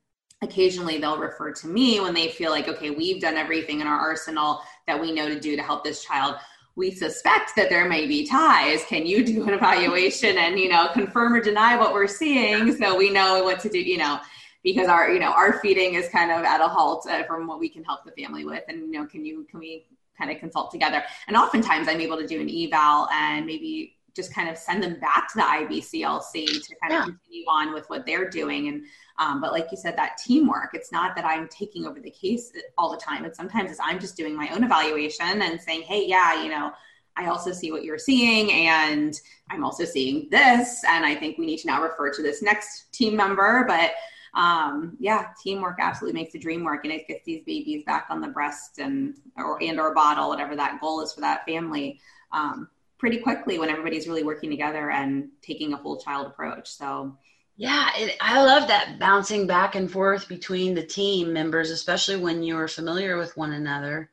[0.44, 4.00] occasionally they'll refer to me when they feel like, okay, we've done everything in our
[4.00, 6.36] arsenal that we know to do to help this child.
[6.76, 8.84] We suspect that there may be ties.
[8.86, 12.98] Can you do an evaluation and, you know, confirm or deny what we're seeing so
[12.98, 14.20] we know what to do, you know?
[14.64, 17.60] because our you know our feeding is kind of at a halt uh, from what
[17.60, 19.86] we can help the family with and you know can you can we
[20.18, 24.34] kind of consult together and oftentimes i'm able to do an eval and maybe just
[24.34, 27.00] kind of send them back to the IBCLC to kind yeah.
[27.00, 28.68] of continue on with what they're doing.
[28.68, 28.86] And
[29.20, 30.72] um, but like you said, that teamwork.
[30.74, 33.26] It's not that I'm taking over the case all the time.
[33.26, 36.72] It's sometimes it's I'm just doing my own evaluation and saying, hey, yeah, you know.
[37.16, 39.14] I also see what you're seeing, and
[39.52, 40.84] I'm also seeing this.
[40.90, 43.66] And I think we need to now refer to this next team member.
[43.68, 43.92] But
[44.34, 48.20] um, yeah, teamwork absolutely makes the dream work, and it gets these babies back on
[48.20, 52.00] the breast and or and or bottle, whatever that goal is for that family.
[52.32, 56.70] Um, pretty quickly when everybody's really working together and taking a whole child approach.
[56.70, 57.18] So,
[57.56, 62.42] yeah, it, I love that bouncing back and forth between the team members, especially when
[62.42, 64.10] you're familiar with one another,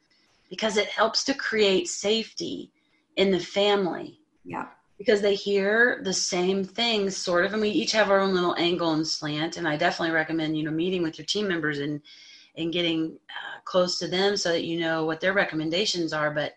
[0.51, 2.71] because it helps to create safety
[3.17, 4.19] in the family.
[4.45, 4.67] Yeah.
[4.99, 8.55] Because they hear the same things, sort of, and we each have our own little
[8.57, 9.57] angle and slant.
[9.57, 12.03] And I definitely recommend, you know, meeting with your team members and
[12.57, 16.31] and getting uh, close to them so that you know what their recommendations are.
[16.31, 16.55] But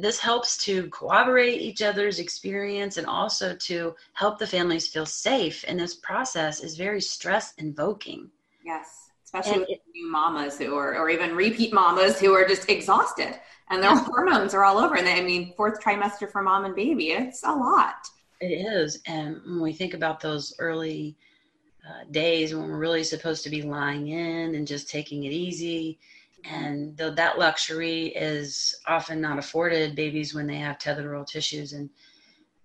[0.00, 5.64] this helps to corroborate each other's experience and also to help the families feel safe.
[5.66, 8.30] And this process is very stress invoking.
[8.64, 12.46] Yes, especially and with it, new mamas who are, or even repeat mamas who are
[12.46, 13.38] just exhausted
[13.70, 14.96] and their hormones are all over.
[14.96, 18.08] And they, I mean, fourth trimester for mom and baby, it's a lot.
[18.40, 19.00] It is.
[19.06, 21.16] And when we think about those early
[21.88, 25.98] uh, days when we're really supposed to be lying in and just taking it easy,
[26.50, 31.72] and though that luxury is often not afforded babies when they have tethered oral tissues.
[31.72, 31.90] And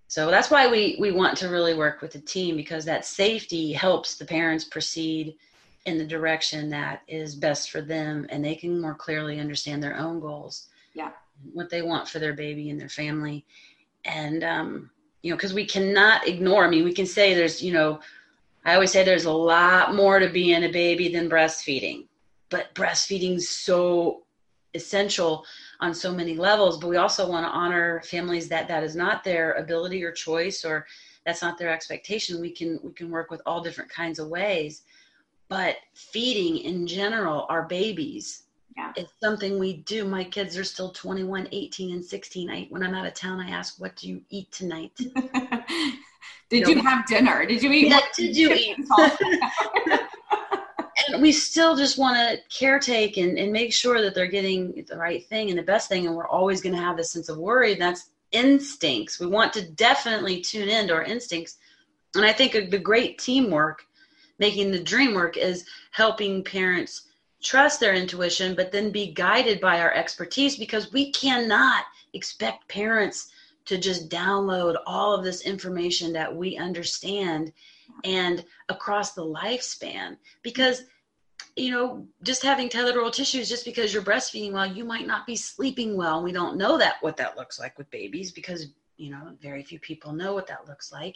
[0.07, 3.73] so that's why we we want to really work with the team because that safety
[3.73, 5.35] helps the parents proceed
[5.85, 9.97] in the direction that is best for them and they can more clearly understand their
[9.97, 10.67] own goals.
[10.93, 11.11] Yeah.
[11.53, 13.45] What they want for their baby and their family.
[14.05, 14.91] And um
[15.21, 17.99] you know because we cannot ignore i mean we can say there's you know
[18.65, 22.07] i always say there's a lot more to being a baby than breastfeeding
[22.51, 24.23] but breastfeeding is so
[24.75, 25.43] essential
[25.79, 29.23] on so many levels but we also want to honor families that that is not
[29.23, 30.85] their ability or choice or
[31.25, 32.41] that's not their expectation.
[32.41, 34.83] We can we can work with all different kinds of ways
[35.49, 38.43] but feeding in general our babies
[38.77, 38.93] yeah.
[38.95, 40.05] is something we do.
[40.05, 43.49] My kids are still 21 18 and 16 I, when i'm out of town i
[43.49, 44.91] ask what do you eat tonight?
[46.49, 47.45] Did you, know, you have dinner?
[47.45, 48.77] Did you eat yeah, did you eat
[51.19, 55.25] we still just want to caretake and, and make sure that they're getting the right
[55.27, 56.05] thing and the best thing.
[56.05, 57.75] And we're always going to have this sense of worry.
[57.75, 59.19] That's instincts.
[59.19, 61.57] We want to definitely tune into our instincts.
[62.15, 63.83] And I think the great teamwork,
[64.39, 67.07] making the dream work, is helping parents
[67.41, 73.31] trust their intuition, but then be guided by our expertise because we cannot expect parents
[73.65, 77.51] to just download all of this information that we understand
[78.03, 80.83] and across the lifespan because
[81.55, 85.27] you know just having tethered oral tissues just because you're breastfeeding well you might not
[85.27, 86.23] be sleeping well.
[86.23, 89.79] We don't know that what that looks like with babies because you know very few
[89.79, 91.15] people know what that looks like.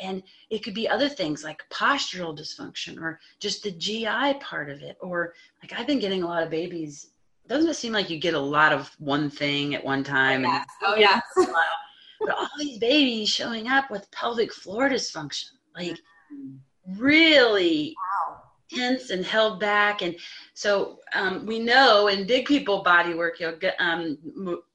[0.00, 4.06] And it could be other things like postural dysfunction or just the gi
[4.40, 7.10] part of it or like i've been getting a lot of babies.
[7.46, 10.48] Doesn't it seem like you get a lot of one thing at one time oh
[10.48, 11.22] yes, oh, yes.
[12.20, 15.98] but all these babies showing up with pelvic floor dysfunction like
[16.32, 16.58] mm.
[16.96, 18.37] really wow.
[18.70, 20.02] Tense and held back.
[20.02, 20.16] And
[20.54, 24.18] so um, we know in big people body work, yoga, um,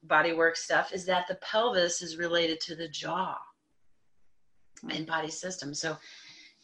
[0.03, 3.37] body work stuff is that the pelvis is related to the jaw
[4.89, 5.73] and body system.
[5.73, 5.97] So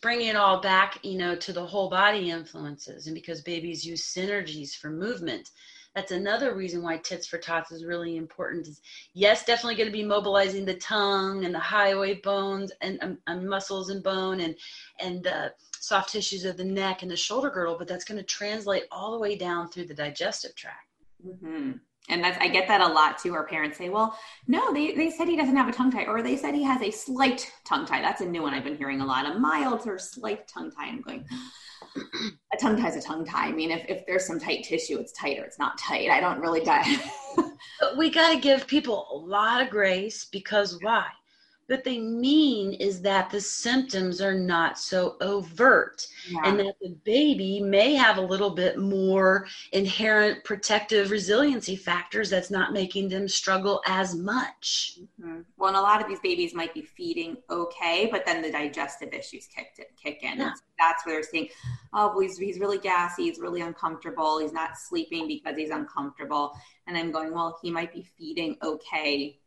[0.01, 3.07] bringing it all back, you know, to the whole body influences.
[3.07, 5.49] And because babies use synergies for movement,
[5.95, 8.82] that's another reason why tits for tots is really important is
[9.13, 13.47] yes definitely going to be mobilizing the tongue and the hyoid bones and, um, and
[13.47, 14.56] muscles and bone and
[14.99, 18.23] and the soft tissues of the neck and the shoulder girdle but that's going to
[18.23, 20.88] translate all the way down through the digestive tract.
[21.25, 21.71] Mm-hmm.
[22.08, 25.10] and that's i get that a lot too our parents say well no they, they
[25.10, 27.86] said he doesn't have a tongue tie or they said he has a slight tongue
[27.86, 28.02] tie.
[28.02, 30.88] That's a new one i've been hearing a lot a mild or slight tongue tie.
[30.88, 31.25] I'm going
[32.53, 33.47] a tongue tie is a tongue tie.
[33.47, 36.09] I mean, if, if there's some tight tissue, it's tight or it's not tight.
[36.09, 36.85] I don't really get
[37.97, 41.05] we got to give people a lot of grace because why?
[41.69, 46.41] What they mean is that the symptoms are not so overt yeah.
[46.43, 52.49] and that the baby may have a little bit more inherent protective resiliency factors that's
[52.49, 54.97] not making them struggle as much.
[55.22, 55.41] Mm-hmm.
[55.57, 59.13] Well, and a lot of these babies might be feeding okay, but then the digestive
[59.13, 60.39] issues kicked kick in.
[60.39, 60.53] Yeah.
[60.80, 61.49] That's where they're saying,
[61.93, 66.57] oh, he's, he's really gassy, he's really uncomfortable, he's not sleeping because he's uncomfortable.
[66.88, 69.39] And I'm going, well, he might be feeding okay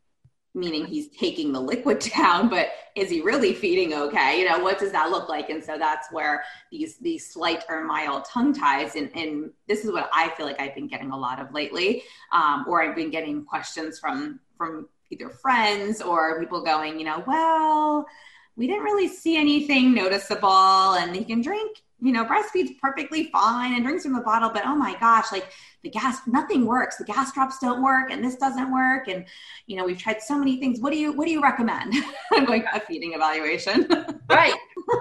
[0.54, 4.38] meaning he's taking the liquid down but is he really feeding okay?
[4.38, 5.48] You know what does that look like?
[5.48, 9.92] And so that's where these these slight or mild tongue ties and, and this is
[9.92, 13.10] what i feel like i've been getting a lot of lately um, or i've been
[13.10, 18.06] getting questions from from either friends or people going, you know, well,
[18.56, 23.74] we didn't really see anything noticeable and he can drink you know, breastfeeds perfectly fine
[23.74, 25.52] and drinks from the bottle, but oh my gosh, like
[25.84, 26.96] the gas, nothing works.
[26.96, 29.06] The gas drops don't work and this doesn't work.
[29.06, 29.24] And,
[29.66, 30.80] you know, we've tried so many things.
[30.80, 31.94] What do you, what do you recommend?
[32.32, 33.88] I'm going to a feeding evaluation.
[34.30, 34.54] Right.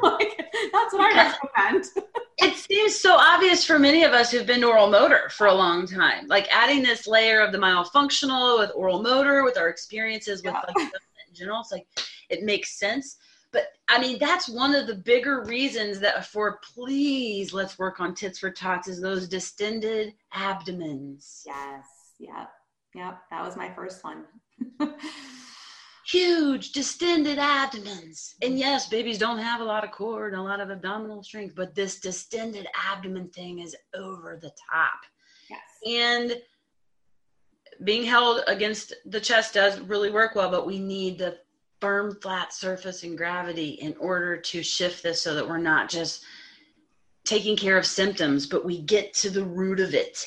[0.04, 0.38] like,
[0.74, 1.86] that's what I recommend.
[2.40, 5.88] it seems so obvious for many of us who've been oral motor for a long
[5.88, 6.28] time.
[6.28, 10.62] Like adding this layer of the myofunctional with oral motor, with our experiences with yeah.
[10.68, 10.92] like
[11.30, 11.88] in general, it's like,
[12.30, 13.18] it makes sense
[13.52, 18.16] but I mean, that's one of the bigger reasons that for please let's work on
[18.16, 21.44] tits for tots is those distended abdomens.
[21.46, 21.86] Yes.
[22.20, 22.50] Yep.
[22.96, 23.20] Yep.
[23.30, 24.26] That was my first one.
[26.08, 28.36] Huge distended abdomens.
[28.42, 31.56] And yes, babies don't have a lot of core and a lot of abdominal strength,
[31.56, 35.00] but this distended abdomen thing is over the top.
[35.50, 35.60] Yes.
[35.86, 36.42] And
[37.84, 41.38] being held against the chest does really work well, but we need the
[41.82, 46.24] firm, flat surface and gravity in order to shift this so that we're not just
[47.26, 50.26] taking care of symptoms, but we get to the root of it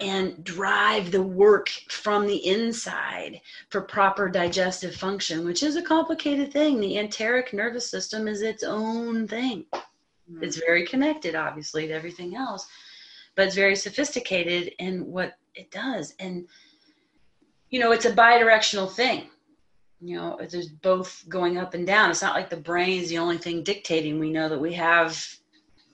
[0.00, 3.40] and drive the work from the inside
[3.70, 6.80] for proper digestive function, which is a complicated thing.
[6.80, 9.64] The enteric nervous system is its own thing.
[9.72, 10.42] Mm-hmm.
[10.42, 12.66] It's very connected, obviously, to everything else,
[13.36, 16.14] but it's very sophisticated in what it does.
[16.18, 16.46] And,
[17.70, 19.30] you know, it's a bidirectional thing
[20.00, 23.18] you know there's both going up and down it's not like the brain is the
[23.18, 25.24] only thing dictating we know that we have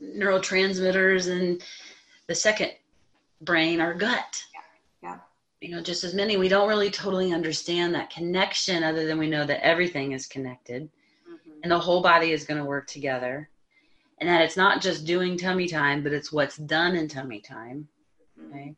[0.02, 1.62] neurotransmitters and
[2.26, 2.72] the second
[3.40, 5.18] brain our gut yeah, yeah.
[5.60, 9.28] you know just as many we don't really totally understand that connection other than we
[9.28, 10.82] know that everything is connected
[11.28, 11.50] mm-hmm.
[11.62, 13.48] and the whole body is going to work together
[14.18, 17.86] and that it's not just doing tummy time but it's what's done in tummy time
[18.40, 18.52] mm-hmm.
[18.52, 18.74] okay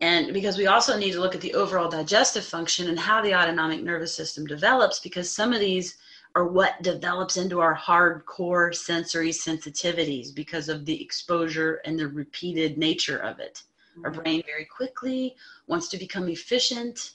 [0.00, 3.34] and because we also need to look at the overall digestive function and how the
[3.34, 5.98] autonomic nervous system develops, because some of these
[6.34, 12.78] are what develops into our hardcore sensory sensitivities because of the exposure and the repeated
[12.78, 13.62] nature of it.
[13.92, 14.04] Mm-hmm.
[14.04, 15.36] Our brain very quickly
[15.66, 17.12] wants to become efficient,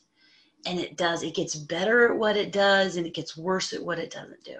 [0.67, 1.23] and it does.
[1.23, 4.43] It gets better at what it does, and it gets worse at what it doesn't
[4.43, 4.57] do.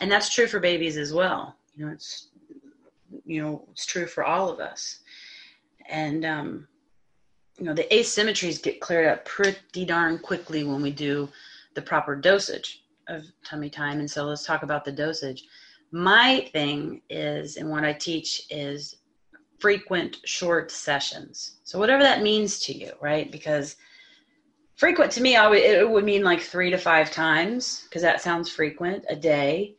[0.00, 1.56] And that's true for babies as well.
[1.74, 2.28] You know, it's
[3.26, 5.00] you know, it's true for all of us.
[5.88, 6.68] And um,
[7.58, 11.28] you know, the asymmetries get cleared up pretty darn quickly when we do
[11.74, 13.98] the proper dosage of tummy time.
[13.98, 15.44] And so let's talk about the dosage.
[15.90, 18.96] My thing is, and what I teach is
[19.58, 21.58] frequent short sessions.
[21.64, 23.30] So whatever that means to you, right?
[23.30, 23.76] Because
[24.76, 29.04] frequent to me, it would mean like three to five times because that sounds frequent
[29.08, 29.74] a day.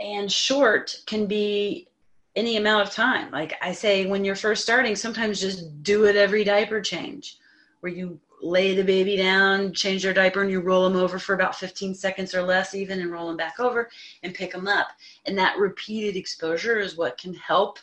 [0.00, 1.88] And short can be
[2.34, 3.30] any amount of time.
[3.30, 7.38] Like I say, when you're first starting, sometimes just do it every diaper change,
[7.80, 11.34] where you lay the baby down, change their diaper, and you roll them over for
[11.34, 13.88] about 15 seconds or less, even, and roll them back over
[14.22, 14.88] and pick them up.
[15.26, 17.78] And that repeated exposure is what can help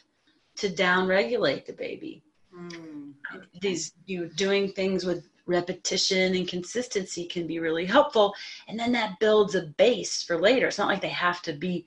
[0.57, 2.21] to downregulate the baby.
[2.53, 3.13] Mm.
[3.61, 8.33] These you know, doing things with repetition and consistency can be really helpful,
[8.67, 10.67] and then that builds a base for later.
[10.67, 11.85] It's not like they have to be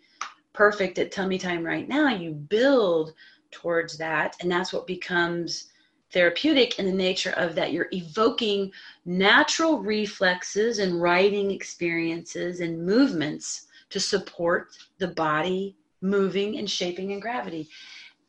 [0.53, 3.15] perfect at tummy time right now, you build
[3.51, 4.37] towards that.
[4.41, 5.69] And that's what becomes
[6.13, 8.71] therapeutic in the nature of that you're evoking
[9.05, 17.21] natural reflexes and righting experiences and movements to support the body moving and shaping in
[17.21, 17.69] gravity.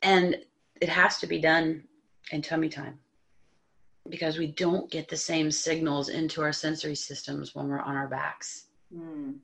[0.02, 0.36] And
[0.80, 1.84] it has to be done
[2.30, 2.98] in tummy time
[4.08, 8.08] because we don't get the same signals into our sensory systems when we're on our
[8.08, 8.66] backs.
[8.94, 9.36] Mm.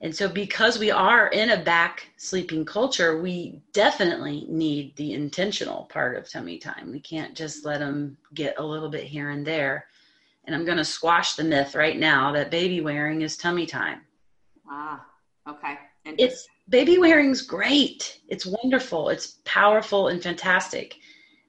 [0.00, 5.84] And so, because we are in a back sleeping culture, we definitely need the intentional
[5.84, 6.92] part of tummy time.
[6.92, 9.86] We can't just let them get a little bit here and there.
[10.44, 14.02] And I'm going to squash the myth right now that baby wearing is tummy time.
[14.70, 15.04] Ah,
[15.48, 15.78] okay.
[16.04, 18.20] It's baby wearing's great.
[18.28, 19.08] It's wonderful.
[19.08, 20.96] It's powerful and fantastic.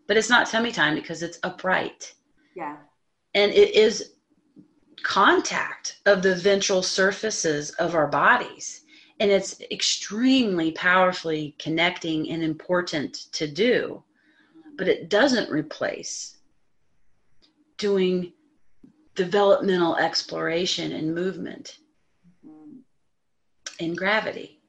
[0.08, 2.14] But it's not tummy time because it's upright.
[2.56, 2.78] Yeah.
[3.36, 4.14] And it is
[5.04, 8.82] contact of the ventral surfaces of our bodies.
[9.20, 14.04] And it's extremely powerfully connecting and important to do,
[14.78, 16.38] but it doesn't replace
[17.78, 18.34] doing
[19.16, 21.80] developmental exploration and movement
[23.80, 24.60] in gravity.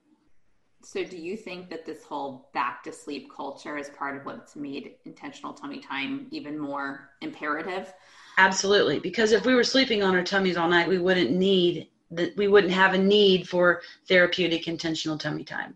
[0.82, 4.56] So, do you think that this whole back to sleep culture is part of what's
[4.56, 7.92] made intentional tummy time even more imperative?
[8.38, 12.36] Absolutely, because if we were sleeping on our tummies all night, we wouldn't need that.
[12.36, 15.74] We wouldn't have a need for therapeutic intentional tummy time.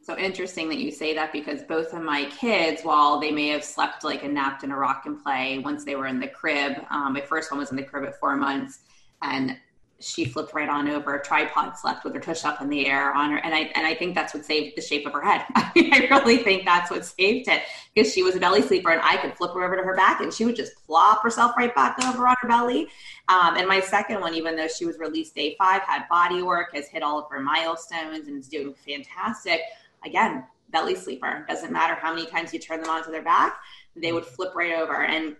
[0.00, 3.64] So interesting that you say that because both of my kids, while they may have
[3.64, 6.76] slept like a napped in a rock and play once they were in the crib,
[6.90, 8.80] um, my first one was in the crib at four months,
[9.22, 9.56] and
[10.04, 11.18] she flipped right on over.
[11.18, 13.94] Tripod slept with her tush up in the air on her, and I and I
[13.94, 15.44] think that's what saved the shape of her head.
[15.54, 17.62] I, really think that's what saved it
[17.94, 20.20] because she was a belly sleeper, and I could flip her over to her back,
[20.20, 22.88] and she would just plop herself right back over on her belly.
[23.28, 26.74] Um, and my second one, even though she was released day five, had body work,
[26.74, 29.60] has hit all of her milestones, and is doing fantastic
[30.04, 31.44] again, belly sleeper.
[31.48, 33.60] Doesn't matter how many times you turn them onto their back,
[33.96, 35.04] they would flip right over.
[35.04, 35.36] And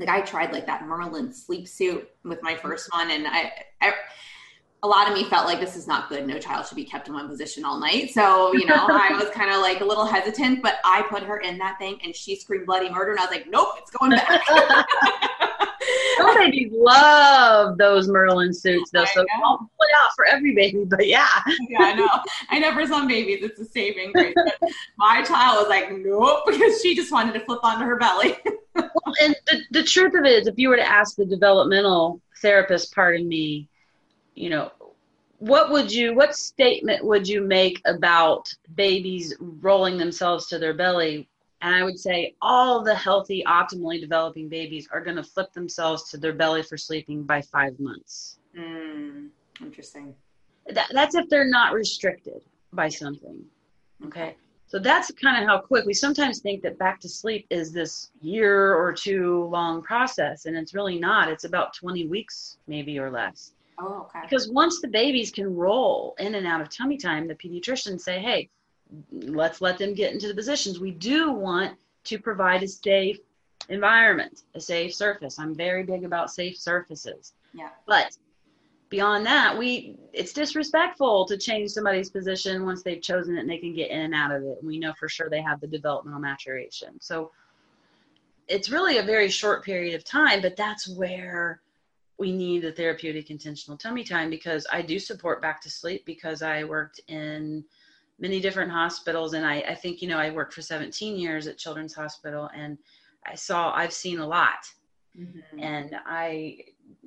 [0.00, 3.92] like I tried like that Merlin sleep suit with my first one, and I, I
[4.82, 6.26] a lot of me felt like this is not good.
[6.26, 8.10] No child should be kept in one position all night.
[8.12, 11.38] So, you know, I was kind of like a little hesitant, but I put her
[11.40, 13.10] in that thing and she screamed bloody murder.
[13.10, 14.40] And I was like, nope, it's going back.
[16.40, 19.04] Babies love those Merlin suits, though.
[19.04, 21.28] so I'll put out for every baby, but yeah.
[21.68, 22.08] yeah, I know.
[22.50, 24.34] I know for some babies it's a saving grace.
[24.98, 28.36] my child was like, nope, because she just wanted to flip onto her belly.
[28.74, 32.20] well, and the, the truth of it is, if you were to ask the developmental
[32.40, 33.68] therapist part of me,
[34.34, 34.72] you know,
[35.38, 41.28] what would you, what statement would you make about babies rolling themselves to their belly
[41.62, 46.10] and I would say all the healthy, optimally developing babies are going to flip themselves
[46.10, 48.38] to their belly for sleeping by five months.
[48.58, 49.28] Mm,
[49.60, 50.14] interesting.
[50.68, 52.42] That, that's if they're not restricted
[52.72, 53.44] by something.
[54.06, 54.36] Okay.
[54.66, 58.12] So that's kind of how quick we sometimes think that back to sleep is this
[58.22, 61.28] year or two long process, and it's really not.
[61.28, 63.52] It's about 20 weeks, maybe or less.
[63.80, 64.20] Oh, okay.
[64.22, 68.20] Because once the babies can roll in and out of tummy time, the pediatricians say,
[68.20, 68.48] hey,
[69.12, 70.80] let's let them get into the positions.
[70.80, 73.18] We do want to provide a safe
[73.68, 75.38] environment, a safe surface.
[75.38, 77.34] I'm very big about safe surfaces.
[77.52, 77.68] Yeah.
[77.86, 78.16] But
[78.88, 83.58] beyond that, we it's disrespectful to change somebody's position once they've chosen it and they
[83.58, 84.58] can get in and out of it.
[84.62, 87.00] We know for sure they have the developmental maturation.
[87.00, 87.30] So
[88.48, 91.60] it's really a very short period of time, but that's where
[92.18, 96.42] we need the therapeutic intentional tummy time because I do support back to sleep because
[96.42, 97.64] I worked in
[98.20, 101.58] many different hospitals and I, I think you know i worked for 17 years at
[101.58, 102.78] children's hospital and
[103.26, 104.66] i saw i've seen a lot
[105.18, 105.58] mm-hmm.
[105.58, 106.58] and i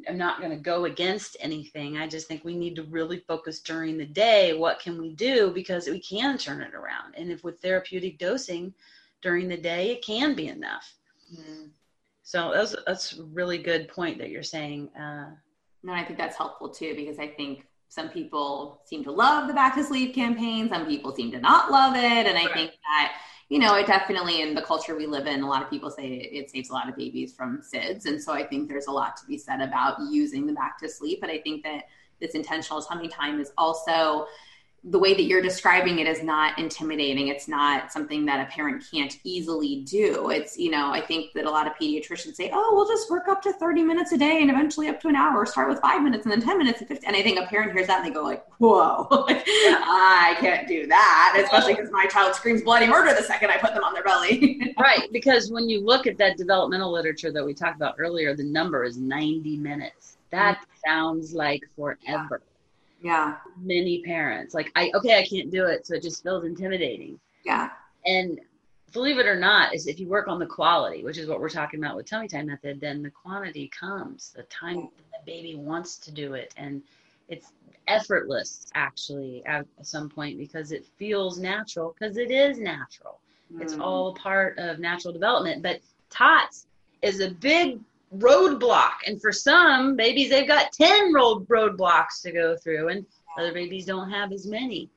[0.08, 3.60] am not going to go against anything i just think we need to really focus
[3.60, 7.44] during the day what can we do because we can turn it around and if
[7.44, 8.74] with therapeutic dosing
[9.22, 10.96] during the day it can be enough
[11.34, 11.66] mm-hmm.
[12.24, 15.30] so that's that's a really good point that you're saying uh,
[15.84, 19.54] and I think that's helpful too because I think some people seem to love the
[19.54, 20.68] back to sleep campaign.
[20.68, 22.26] Some people seem to not love it.
[22.26, 23.18] And i think that
[23.50, 26.08] you know it definitely in the culture we live in a lot of people say
[26.08, 28.06] it saves a lot of babies from sids.
[28.06, 30.90] And so i think there's a lot to be said about using the back to
[30.90, 31.22] sleep.
[31.22, 31.84] But i think that
[32.20, 34.26] this intentional tummy time is also
[34.86, 37.30] the way that you're describing it is not intimidating.
[37.30, 40.30] It's not something that a parent can't easily do.
[40.30, 43.30] It's, you know, I think that a lot of pediatricians say, oh, we'll just work
[43.30, 46.04] up to 30 minutes a day and eventually up to an hour, start with five
[46.04, 47.08] minutes and then 10 minutes and 50.
[47.08, 50.86] And I think a parent hears that and they go like, whoa, I can't do
[50.88, 51.42] that.
[51.42, 54.76] Especially because my child screams bloody murder the second I put them on their belly.
[54.78, 55.08] right.
[55.14, 58.84] Because when you look at that developmental literature that we talked about earlier, the number
[58.84, 60.18] is 90 minutes.
[60.32, 60.90] That mm-hmm.
[60.90, 61.98] sounds like forever.
[62.42, 62.50] Yeah
[63.04, 63.36] yeah.
[63.62, 64.54] Many parents.
[64.56, 67.20] Like i okay i can't do it so it just feels intimidating.
[67.46, 67.70] Yeah.
[68.06, 68.40] And
[68.94, 71.50] believe it or not is if you work on the quality which is what we're
[71.50, 74.32] talking about with tummy time method then the quantity comes.
[74.36, 76.54] The time the baby wants to do it.
[76.58, 76.82] And
[77.28, 77.52] it's
[77.88, 83.20] effortless actually at some point because it feels natural because it is natural.
[83.54, 83.62] Mm.
[83.62, 85.62] it's all part of natural development.
[85.62, 86.68] But tots
[87.02, 87.82] is a big
[88.18, 88.94] roadblock.
[89.06, 93.06] And for some babies, they've got 10 road roadblocks to go through, and
[93.38, 94.90] other babies don't have as many.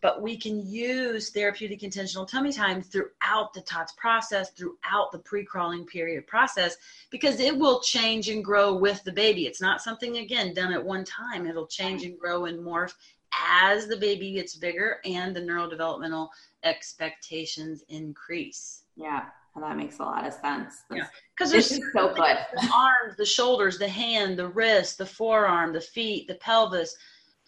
[0.00, 5.44] But we can use therapeutic intentional tummy time throughout the TOTS process, throughout the pre
[5.44, 6.76] crawling period process,
[7.10, 9.46] because it will change and grow with the baby.
[9.46, 11.46] It's not something, again, done at one time.
[11.46, 12.94] It'll change and grow and morph
[13.32, 16.28] as the baby gets bigger and the neurodevelopmental
[16.62, 18.84] expectations increase.
[18.96, 19.26] Yeah.
[19.54, 20.82] Well, that makes a lot of sense.
[20.94, 22.36] yeah, because it's so good.
[22.54, 26.96] The arms, the shoulders, the hand, the wrist, the forearm, the feet, the pelvis,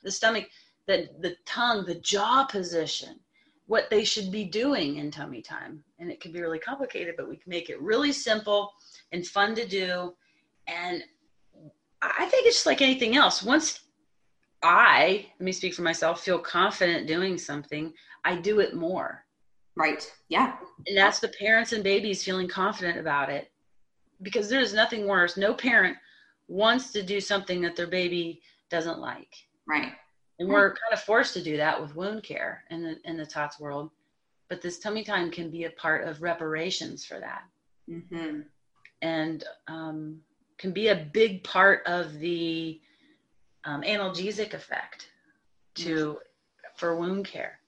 [0.03, 0.49] the stomach,
[0.87, 3.21] the the tongue, the jaw position.
[3.67, 7.29] What they should be doing in tummy time, and it can be really complicated, but
[7.29, 8.73] we can make it really simple
[9.13, 10.13] and fun to do.
[10.67, 11.05] And
[12.03, 13.45] I think it's just like anything else.
[13.45, 13.79] Once
[14.63, 17.93] I, let me speak for myself, feel confident doing something,
[18.25, 19.25] I do it more
[19.81, 20.13] Right.
[20.29, 20.57] Yeah.
[20.87, 23.51] And that's the parents and babies feeling confident about it.
[24.21, 25.39] Because there's nothing worse.
[25.39, 25.97] No parent
[26.49, 29.35] wants to do something that their baby doesn't like.
[29.67, 29.93] Right.
[30.39, 33.25] And we're kind of forced to do that with wound care in the in the
[33.25, 33.91] TOTS world.
[34.51, 37.43] But this tummy time can be a part of reparations for that.
[37.89, 38.41] Mm-hmm.
[39.01, 40.21] And um,
[40.59, 42.81] can be a big part of the
[43.65, 45.09] um, analgesic effect
[45.77, 46.17] to mm-hmm.
[46.77, 47.61] for wound care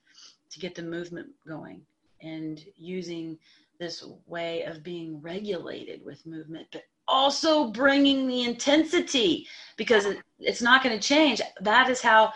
[0.50, 1.80] to get the movement going
[2.22, 3.38] and using
[3.78, 9.46] this way of being regulated with movement but also bringing the intensity
[9.76, 10.06] because
[10.38, 11.40] it's not going to change.
[11.60, 12.32] That is how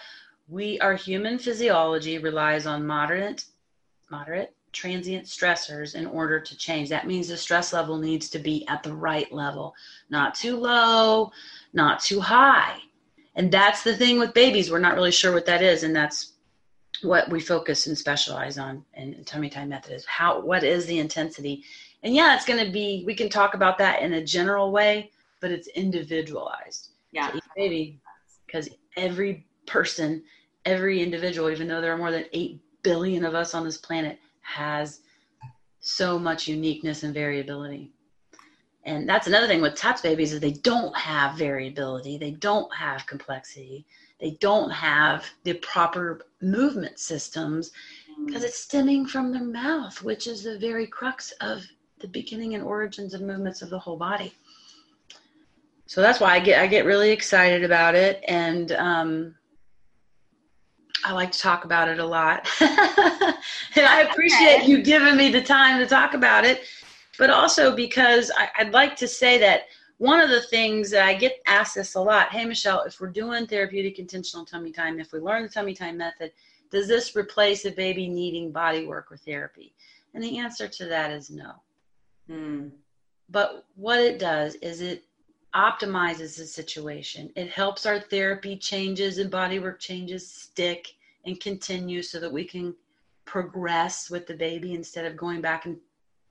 [0.48, 3.44] we our human physiology relies on moderate
[4.10, 6.88] moderate transient stressors in order to change.
[6.88, 9.74] That means the stress level needs to be at the right level
[10.10, 11.30] not too low
[11.72, 12.78] not too high.
[13.34, 14.70] And that's the thing with babies.
[14.70, 16.32] We're not really sure what that is and that's
[17.02, 20.98] what we focus and specialize on in tummy time method is how what is the
[20.98, 21.64] intensity?
[22.02, 25.10] And yeah it's going to be we can talk about that in a general way
[25.40, 26.90] but it's individualized.
[27.12, 27.32] Yeah.
[27.56, 28.00] Baby
[28.46, 30.22] because every person
[30.64, 34.18] every individual even though there are more than 8 billion of us on this planet
[34.42, 35.00] has
[35.80, 37.92] so much uniqueness and variability.
[38.84, 42.18] And that's another thing with TOTS babies is they don't have variability.
[42.18, 43.84] They don't have complexity
[44.20, 47.70] they don't have the proper movement systems
[48.24, 51.62] because it's stemming from their mouth, which is the very crux of
[52.00, 54.32] the beginning and origins of movements of the whole body.
[55.86, 59.34] So that's why I get I get really excited about it, and um,
[61.04, 62.48] I like to talk about it a lot.
[62.60, 64.66] and I appreciate okay.
[64.66, 66.62] you giving me the time to talk about it,
[67.18, 69.66] but also because I, I'd like to say that
[69.98, 73.08] one of the things that I get asked this a lot hey, Michelle, if we're
[73.08, 76.32] doing therapeutic intentional tummy time, if we learn the tummy time method,
[76.70, 79.72] does this replace a baby needing body work or therapy?
[80.14, 81.52] And the answer to that is no.
[82.28, 82.68] Hmm.
[83.28, 85.04] But what it does is it
[85.54, 87.30] optimizes the situation.
[87.34, 90.88] It helps our therapy changes and body work changes stick
[91.24, 92.74] and continue so that we can
[93.24, 95.76] progress with the baby instead of going back and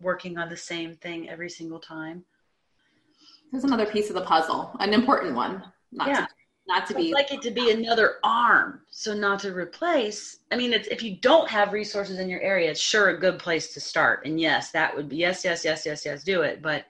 [0.02, 2.24] working on the same thing every single time.
[3.56, 5.64] There's another piece of the puzzle, an important one.
[5.94, 6.26] Not yeah.
[6.26, 6.28] To,
[6.68, 10.40] not to be like it to be another arm, so not to replace.
[10.52, 13.40] I mean, it's, if you don't have resources in your area, it's sure a good
[13.40, 14.26] place to start.
[14.26, 16.62] And yes, that would be yes, yes, yes, yes, yes, do it.
[16.62, 16.84] But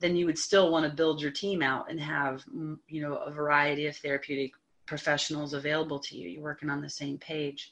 [0.00, 3.16] then you would still want to build your team out and have mm, you know
[3.16, 4.52] a variety of therapeutic
[4.86, 6.30] professionals available to you.
[6.30, 7.70] You're working on the same page.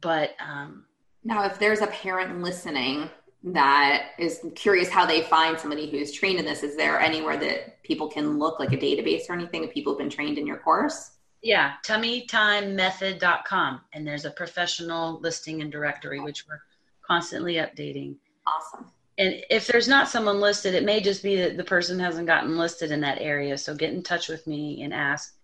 [0.00, 0.86] But um,
[1.22, 3.08] now, if there's a parent listening
[3.44, 6.62] that is curious how they find somebody who's trained in this.
[6.62, 9.98] Is there anywhere that people can look, like a database or anything, that people have
[9.98, 11.12] been trained in your course?
[11.42, 13.80] Yeah, tummytimemethod.com.
[13.92, 16.62] And there's a professional listing and directory, which we're
[17.06, 18.16] constantly updating.
[18.46, 18.86] Awesome.
[19.18, 22.58] And if there's not someone listed, it may just be that the person hasn't gotten
[22.58, 23.56] listed in that area.
[23.56, 25.36] So get in touch with me and ask.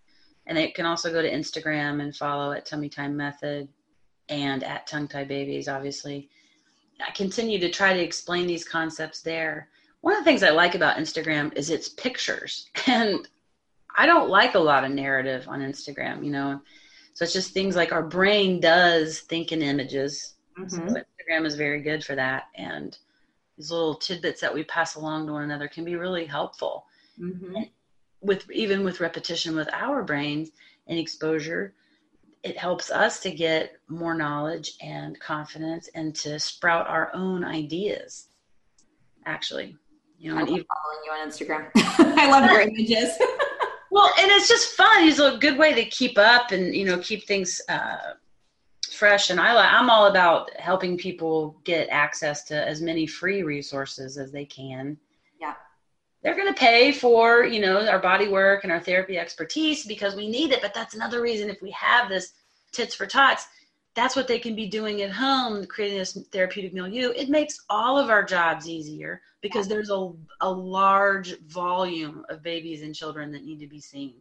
[0.47, 3.69] And they can also go to Instagram and follow at Tummy Time Method
[4.29, 6.29] and at Tongue Tie Babies, obviously
[7.01, 9.69] I continue to try to explain these concepts there.
[10.01, 12.69] One of the things I like about Instagram is its pictures.
[12.87, 13.27] And
[13.97, 16.61] I don't like a lot of narrative on Instagram, you know.
[17.15, 20.35] So it's just things like our brain does think in images.
[20.59, 20.89] Mm-hmm.
[20.89, 22.45] So Instagram is very good for that.
[22.57, 22.97] And
[23.57, 26.87] these little tidbits that we pass along to one another can be really helpful.
[27.21, 27.63] Mm-hmm.
[28.21, 30.51] With even with repetition with our brains
[30.89, 31.75] and exposure,
[32.45, 38.29] it helps us to get more knowledge and confidence and to sprout our own ideas
[39.27, 39.77] actually.
[40.19, 41.71] You know I even following you on instagram.
[42.19, 43.11] I love your images.
[43.91, 45.07] Well and it's just fun.
[45.09, 48.15] It's a good way to keep up and you know keep things uh,
[48.91, 54.19] fresh and i i'm all about helping people get access to as many free resources
[54.19, 54.97] as they can.
[55.41, 55.55] Yeah
[56.25, 60.17] they're going to pay for you know our body work and our therapy expertise because
[60.17, 62.33] we need it but that's another reason if we have this
[62.73, 63.47] tits for tots
[63.95, 67.97] that's what they can be doing at home creating this therapeutic milieu it makes all
[67.97, 70.11] of our jobs easier because there's a,
[70.41, 74.15] a large volume of babies and children that need to be seen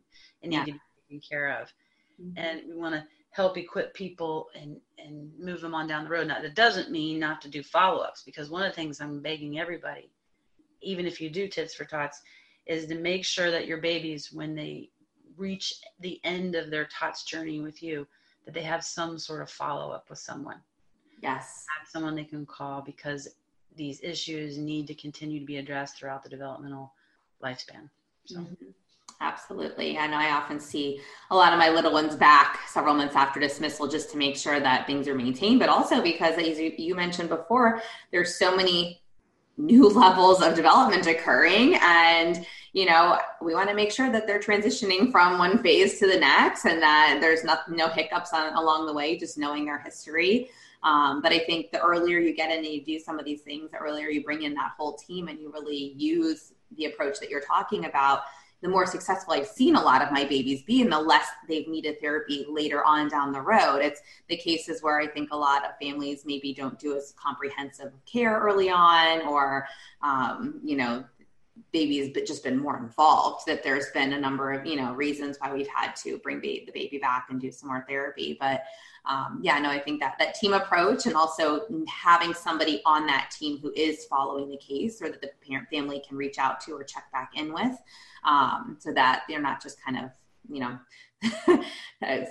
[0.44, 0.66] and need yeah.
[0.66, 1.74] to be taken care of
[2.22, 2.38] mm-hmm.
[2.38, 6.28] and we want to help equip people and and move them on down the road
[6.28, 9.58] now that doesn't mean not to do follow-ups because one of the things i'm begging
[9.58, 10.12] everybody
[10.84, 12.22] even if you do tits for tots,
[12.66, 14.90] is to make sure that your babies, when they
[15.38, 18.08] reach the end of their tots journey with you,
[18.46, 20.58] that they have some sort of follow up with someone.
[21.22, 21.66] Yes.
[21.80, 23.28] Have someone they can call because
[23.76, 26.94] these issues need to continue to be addressed throughout the developmental
[27.44, 27.90] lifespan.
[28.26, 28.40] So.
[28.40, 28.72] Mm-hmm.
[29.22, 29.96] Absolutely.
[29.96, 31.00] And I often see
[31.32, 34.60] a lot of my little ones back several months after dismissal just to make sure
[34.60, 37.82] that things are maintained, but also because, as you mentioned before,
[38.12, 39.02] there's so many
[39.58, 41.76] new levels of development occurring.
[41.82, 46.08] And you know we want to make sure that they're transitioning from one phase to
[46.08, 49.80] the next and that there's no, no hiccups on, along the way just knowing their
[49.80, 50.50] history.
[50.82, 53.40] Um, but i think the earlier you get in and you do some of these
[53.40, 57.22] things the earlier you bring in that whole team and you really use the approach
[57.22, 58.24] that you're talking about
[58.64, 61.68] the more successful I've seen a lot of my babies be and the less they've
[61.68, 63.80] needed therapy later on down the road.
[63.80, 67.92] It's the cases where I think a lot of families maybe don't do as comprehensive
[68.06, 69.68] care early on or,
[70.02, 71.04] um, you know,
[71.72, 75.54] baby's just been more involved that there's been a number of you know reasons why
[75.54, 78.64] we've had to bring ba- the baby back and do some more therapy but
[79.06, 83.30] um, yeah no i think that that team approach and also having somebody on that
[83.32, 86.74] team who is following the case or that the parent family can reach out to
[86.74, 87.78] or check back in with
[88.26, 90.12] um, so that they're not just kind of
[90.50, 90.78] you know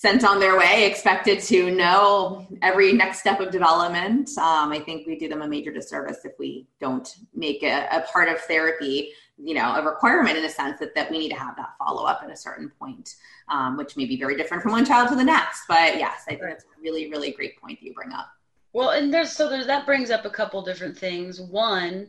[0.00, 4.30] sent on their way, expected to know every next step of development.
[4.38, 8.00] Um, I think we do them a major disservice if we don't make a, a,
[8.10, 11.36] part of therapy, you know, a requirement in a sense that, that we need to
[11.36, 13.16] have that follow up at a certain point,
[13.48, 15.62] um, which may be very different from one child to the next.
[15.66, 18.28] But yes, I think that's a really, really great point that you bring up.
[18.72, 21.40] Well, and there's so there's that brings up a couple different things.
[21.40, 22.08] One,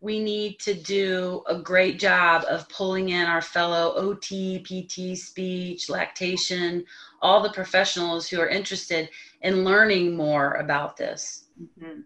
[0.00, 5.88] we need to do a great job of pulling in our fellow OT, PT, speech,
[5.88, 6.84] lactation,
[7.22, 9.08] all the professionals who are interested
[9.42, 11.44] in learning more about this.
[11.62, 12.00] Mm-hmm.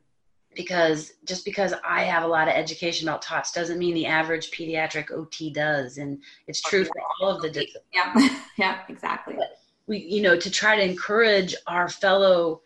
[0.56, 4.50] Because just because I have a lot of education about TOTS doesn't mean the average
[4.50, 5.98] pediatric OT does.
[5.98, 7.84] And it's oh, true for all of the disciplines.
[7.92, 9.34] Yeah, yeah, exactly.
[9.36, 12.62] But we, you know, to try to encourage our fellow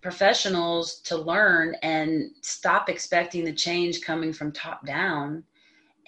[0.00, 5.42] professionals to learn and stop expecting the change coming from top down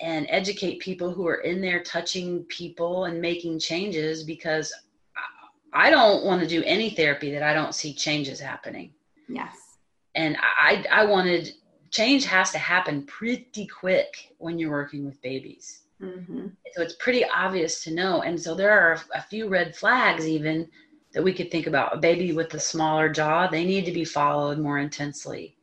[0.00, 4.72] and educate people who are in there touching people and making changes because
[5.72, 8.92] I don't want to do any therapy that I don't see changes happening.
[9.28, 9.67] Yes.
[10.14, 11.52] And I I wanted
[11.90, 15.82] change has to happen pretty quick when you're working with babies.
[16.02, 16.46] Mm-hmm.
[16.74, 18.22] So it's pretty obvious to know.
[18.22, 20.68] And so there are a few red flags even
[21.12, 21.94] that we could think about.
[21.94, 25.56] A baby with a smaller jaw, they need to be followed more intensely.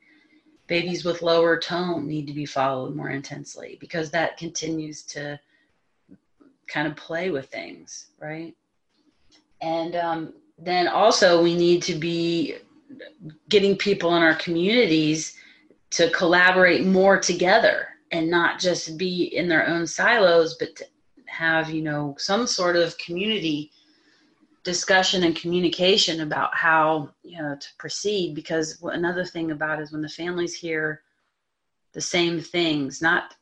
[0.68, 5.40] Babies with lower tone need to be followed more intensely because that continues to
[6.68, 8.56] kind of play with things, right?
[9.62, 12.56] And um, then also, we need to be
[13.50, 15.36] getting people in our communities
[15.92, 20.86] to collaborate more together and not just be in their own silos, but to
[21.28, 23.72] have, you know, some sort of community
[24.64, 28.36] discussion and communication about how you know to proceed.
[28.36, 31.02] Because another thing about is when the families hear
[31.94, 33.36] the same things not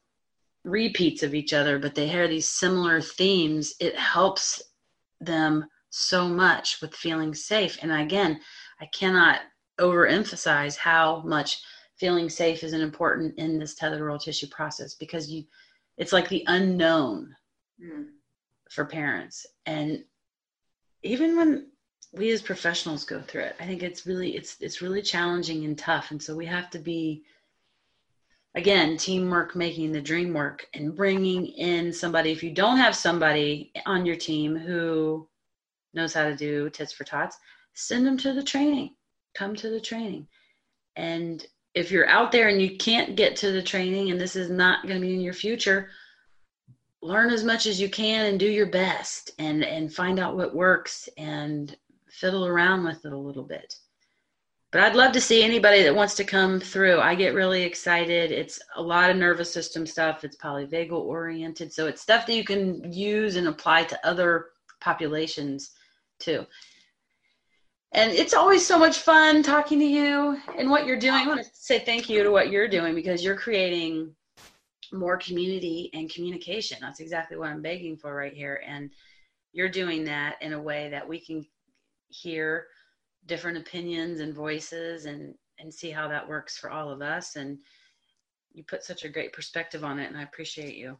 [0.63, 4.61] repeats of each other but they hear these similar themes it helps
[5.19, 7.77] them so much with feeling safe.
[7.81, 8.39] And again
[8.81, 9.41] i cannot
[9.79, 11.61] overemphasize how much
[11.97, 15.43] feeling safe is important in this tethered oral tissue process because you
[15.97, 17.35] it's like the unknown
[17.81, 18.05] mm.
[18.71, 19.45] for parents.
[19.65, 20.03] And
[21.03, 21.67] even when
[22.13, 25.77] we as professionals go through it i think it's really it's it's really challenging and
[25.77, 26.11] tough.
[26.11, 27.23] And so we have to be
[28.55, 32.31] again teamwork making the dream work and bringing in somebody.
[32.31, 35.27] If you don't have somebody on your team who
[35.93, 37.37] knows how to do tits for tots
[37.73, 38.95] send them to the training.
[39.35, 40.27] Come to the training.
[40.95, 44.49] And if you're out there and you can't get to the training and this is
[44.49, 45.89] not going to be in your future
[47.03, 50.55] learn as much as you can and do your best and and find out what
[50.55, 51.75] works and
[52.09, 53.75] fiddle around with it a little bit.
[54.71, 56.99] But i'd love to see anybody that wants to come through.
[56.99, 58.31] I get really excited.
[58.31, 60.23] It's a lot of nervous system stuff.
[60.23, 61.73] It's polyvagal oriented.
[61.73, 64.47] So it's stuff that you can use and apply to other
[64.79, 65.71] populations
[66.19, 66.45] too
[67.93, 71.43] and it's always so much fun talking to you and what you're doing i want
[71.43, 74.13] to say thank you to what you're doing because you're creating
[74.93, 76.77] more community and communication.
[76.79, 78.61] That's exactly what I'm begging for right here.
[78.65, 78.91] And
[79.51, 81.45] you're doing that in a way that we can
[82.09, 82.67] hear
[83.25, 87.57] different opinions and voices and and see how that works for all of us and
[88.53, 90.97] you put such a great perspective on it and I appreciate you.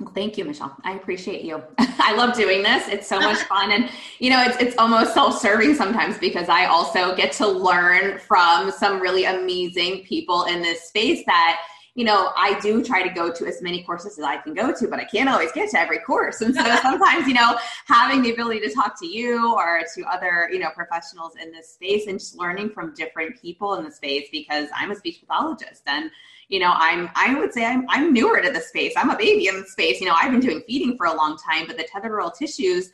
[0.00, 0.76] Well, thank you, Michelle.
[0.84, 1.62] I appreciate you.
[1.78, 2.86] I love doing this.
[2.88, 3.72] It's so much fun.
[3.72, 8.18] And, you know, it's, it's almost self serving sometimes because I also get to learn
[8.18, 11.60] from some really amazing people in this space that,
[11.96, 14.72] you know, I do try to go to as many courses as I can go
[14.72, 16.42] to, but I can't always get to every course.
[16.42, 20.48] And so sometimes, you know, having the ability to talk to you or to other,
[20.52, 24.28] you know, professionals in this space and just learning from different people in the space
[24.30, 26.08] because I'm a speech pathologist and,
[26.48, 28.94] you know, I'm, I would say I'm, I'm newer to the space.
[28.96, 30.00] I'm a baby in the space.
[30.00, 32.90] You know, I've been doing feeding for a long time, but the tethered oral tissues,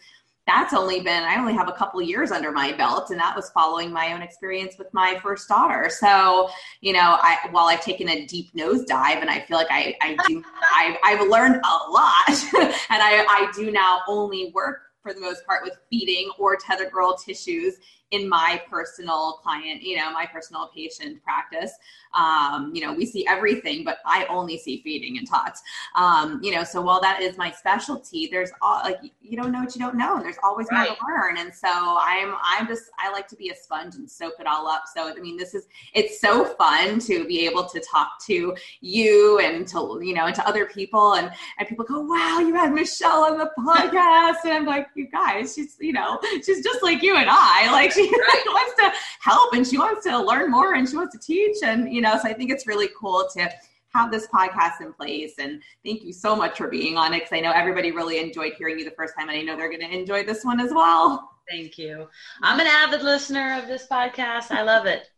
[0.46, 3.50] that's only been I only have a couple years under my belt, and that was
[3.50, 5.88] following my own experience with my first daughter.
[5.88, 6.50] So,
[6.82, 9.96] you know, I while I've taken a deep nose dive and I feel like I
[10.02, 10.44] I do
[10.76, 12.28] I've, I've learned a lot,
[12.58, 16.92] and I I do now only work for the most part with feeding or tethered
[16.94, 17.76] oral tissues
[18.10, 21.72] in my personal client, you know, my personal patient practice.
[22.14, 25.62] Um, you know, we see everything, but I only see feeding and tots.
[25.96, 29.60] Um, you know, so while that is my specialty, there's all like you don't know
[29.60, 30.88] what you don't know, and there's always right.
[30.88, 31.38] more to learn.
[31.38, 34.68] And so I'm I'm just I like to be a sponge and soak it all
[34.68, 34.84] up.
[34.94, 39.40] So I mean, this is it's so fun to be able to talk to you
[39.40, 42.72] and to you know and to other people, and and people go, wow, you had
[42.72, 47.02] Michelle on the podcast, and I'm like, you guys, she's you know she's just like
[47.02, 48.44] you and I, like she right.
[48.46, 51.56] wants to help and she wants to learn more and she wants to teach.
[51.62, 53.50] And you know so i think it's really cool to
[53.94, 55.34] have this podcast in place.
[55.38, 58.54] And thank you so much for being on it because i know everybody really enjoyed
[58.54, 60.72] hearing you the first time and i know they're going to enjoy this one as
[60.72, 61.30] well.
[61.48, 62.08] Thank you.
[62.42, 64.50] I'm an avid listener of this podcast.
[64.50, 65.10] I love it.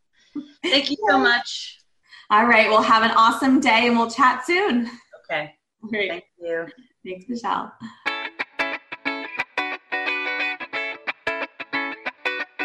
[0.62, 1.78] Thank you so much.
[2.30, 2.68] All right.
[2.68, 4.90] Well have an awesome day and we'll chat soon.
[5.24, 5.54] Okay.
[5.88, 6.10] Great.
[6.10, 6.66] thank you.
[7.04, 7.72] Thanks michelle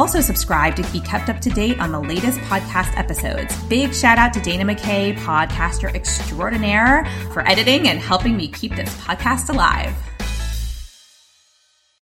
[0.00, 3.54] also subscribe to be kept up to date on the latest podcast episodes.
[3.64, 8.88] Big shout out to Dana McKay, podcaster extraordinaire, for editing and helping me keep this
[8.96, 9.94] podcast alive.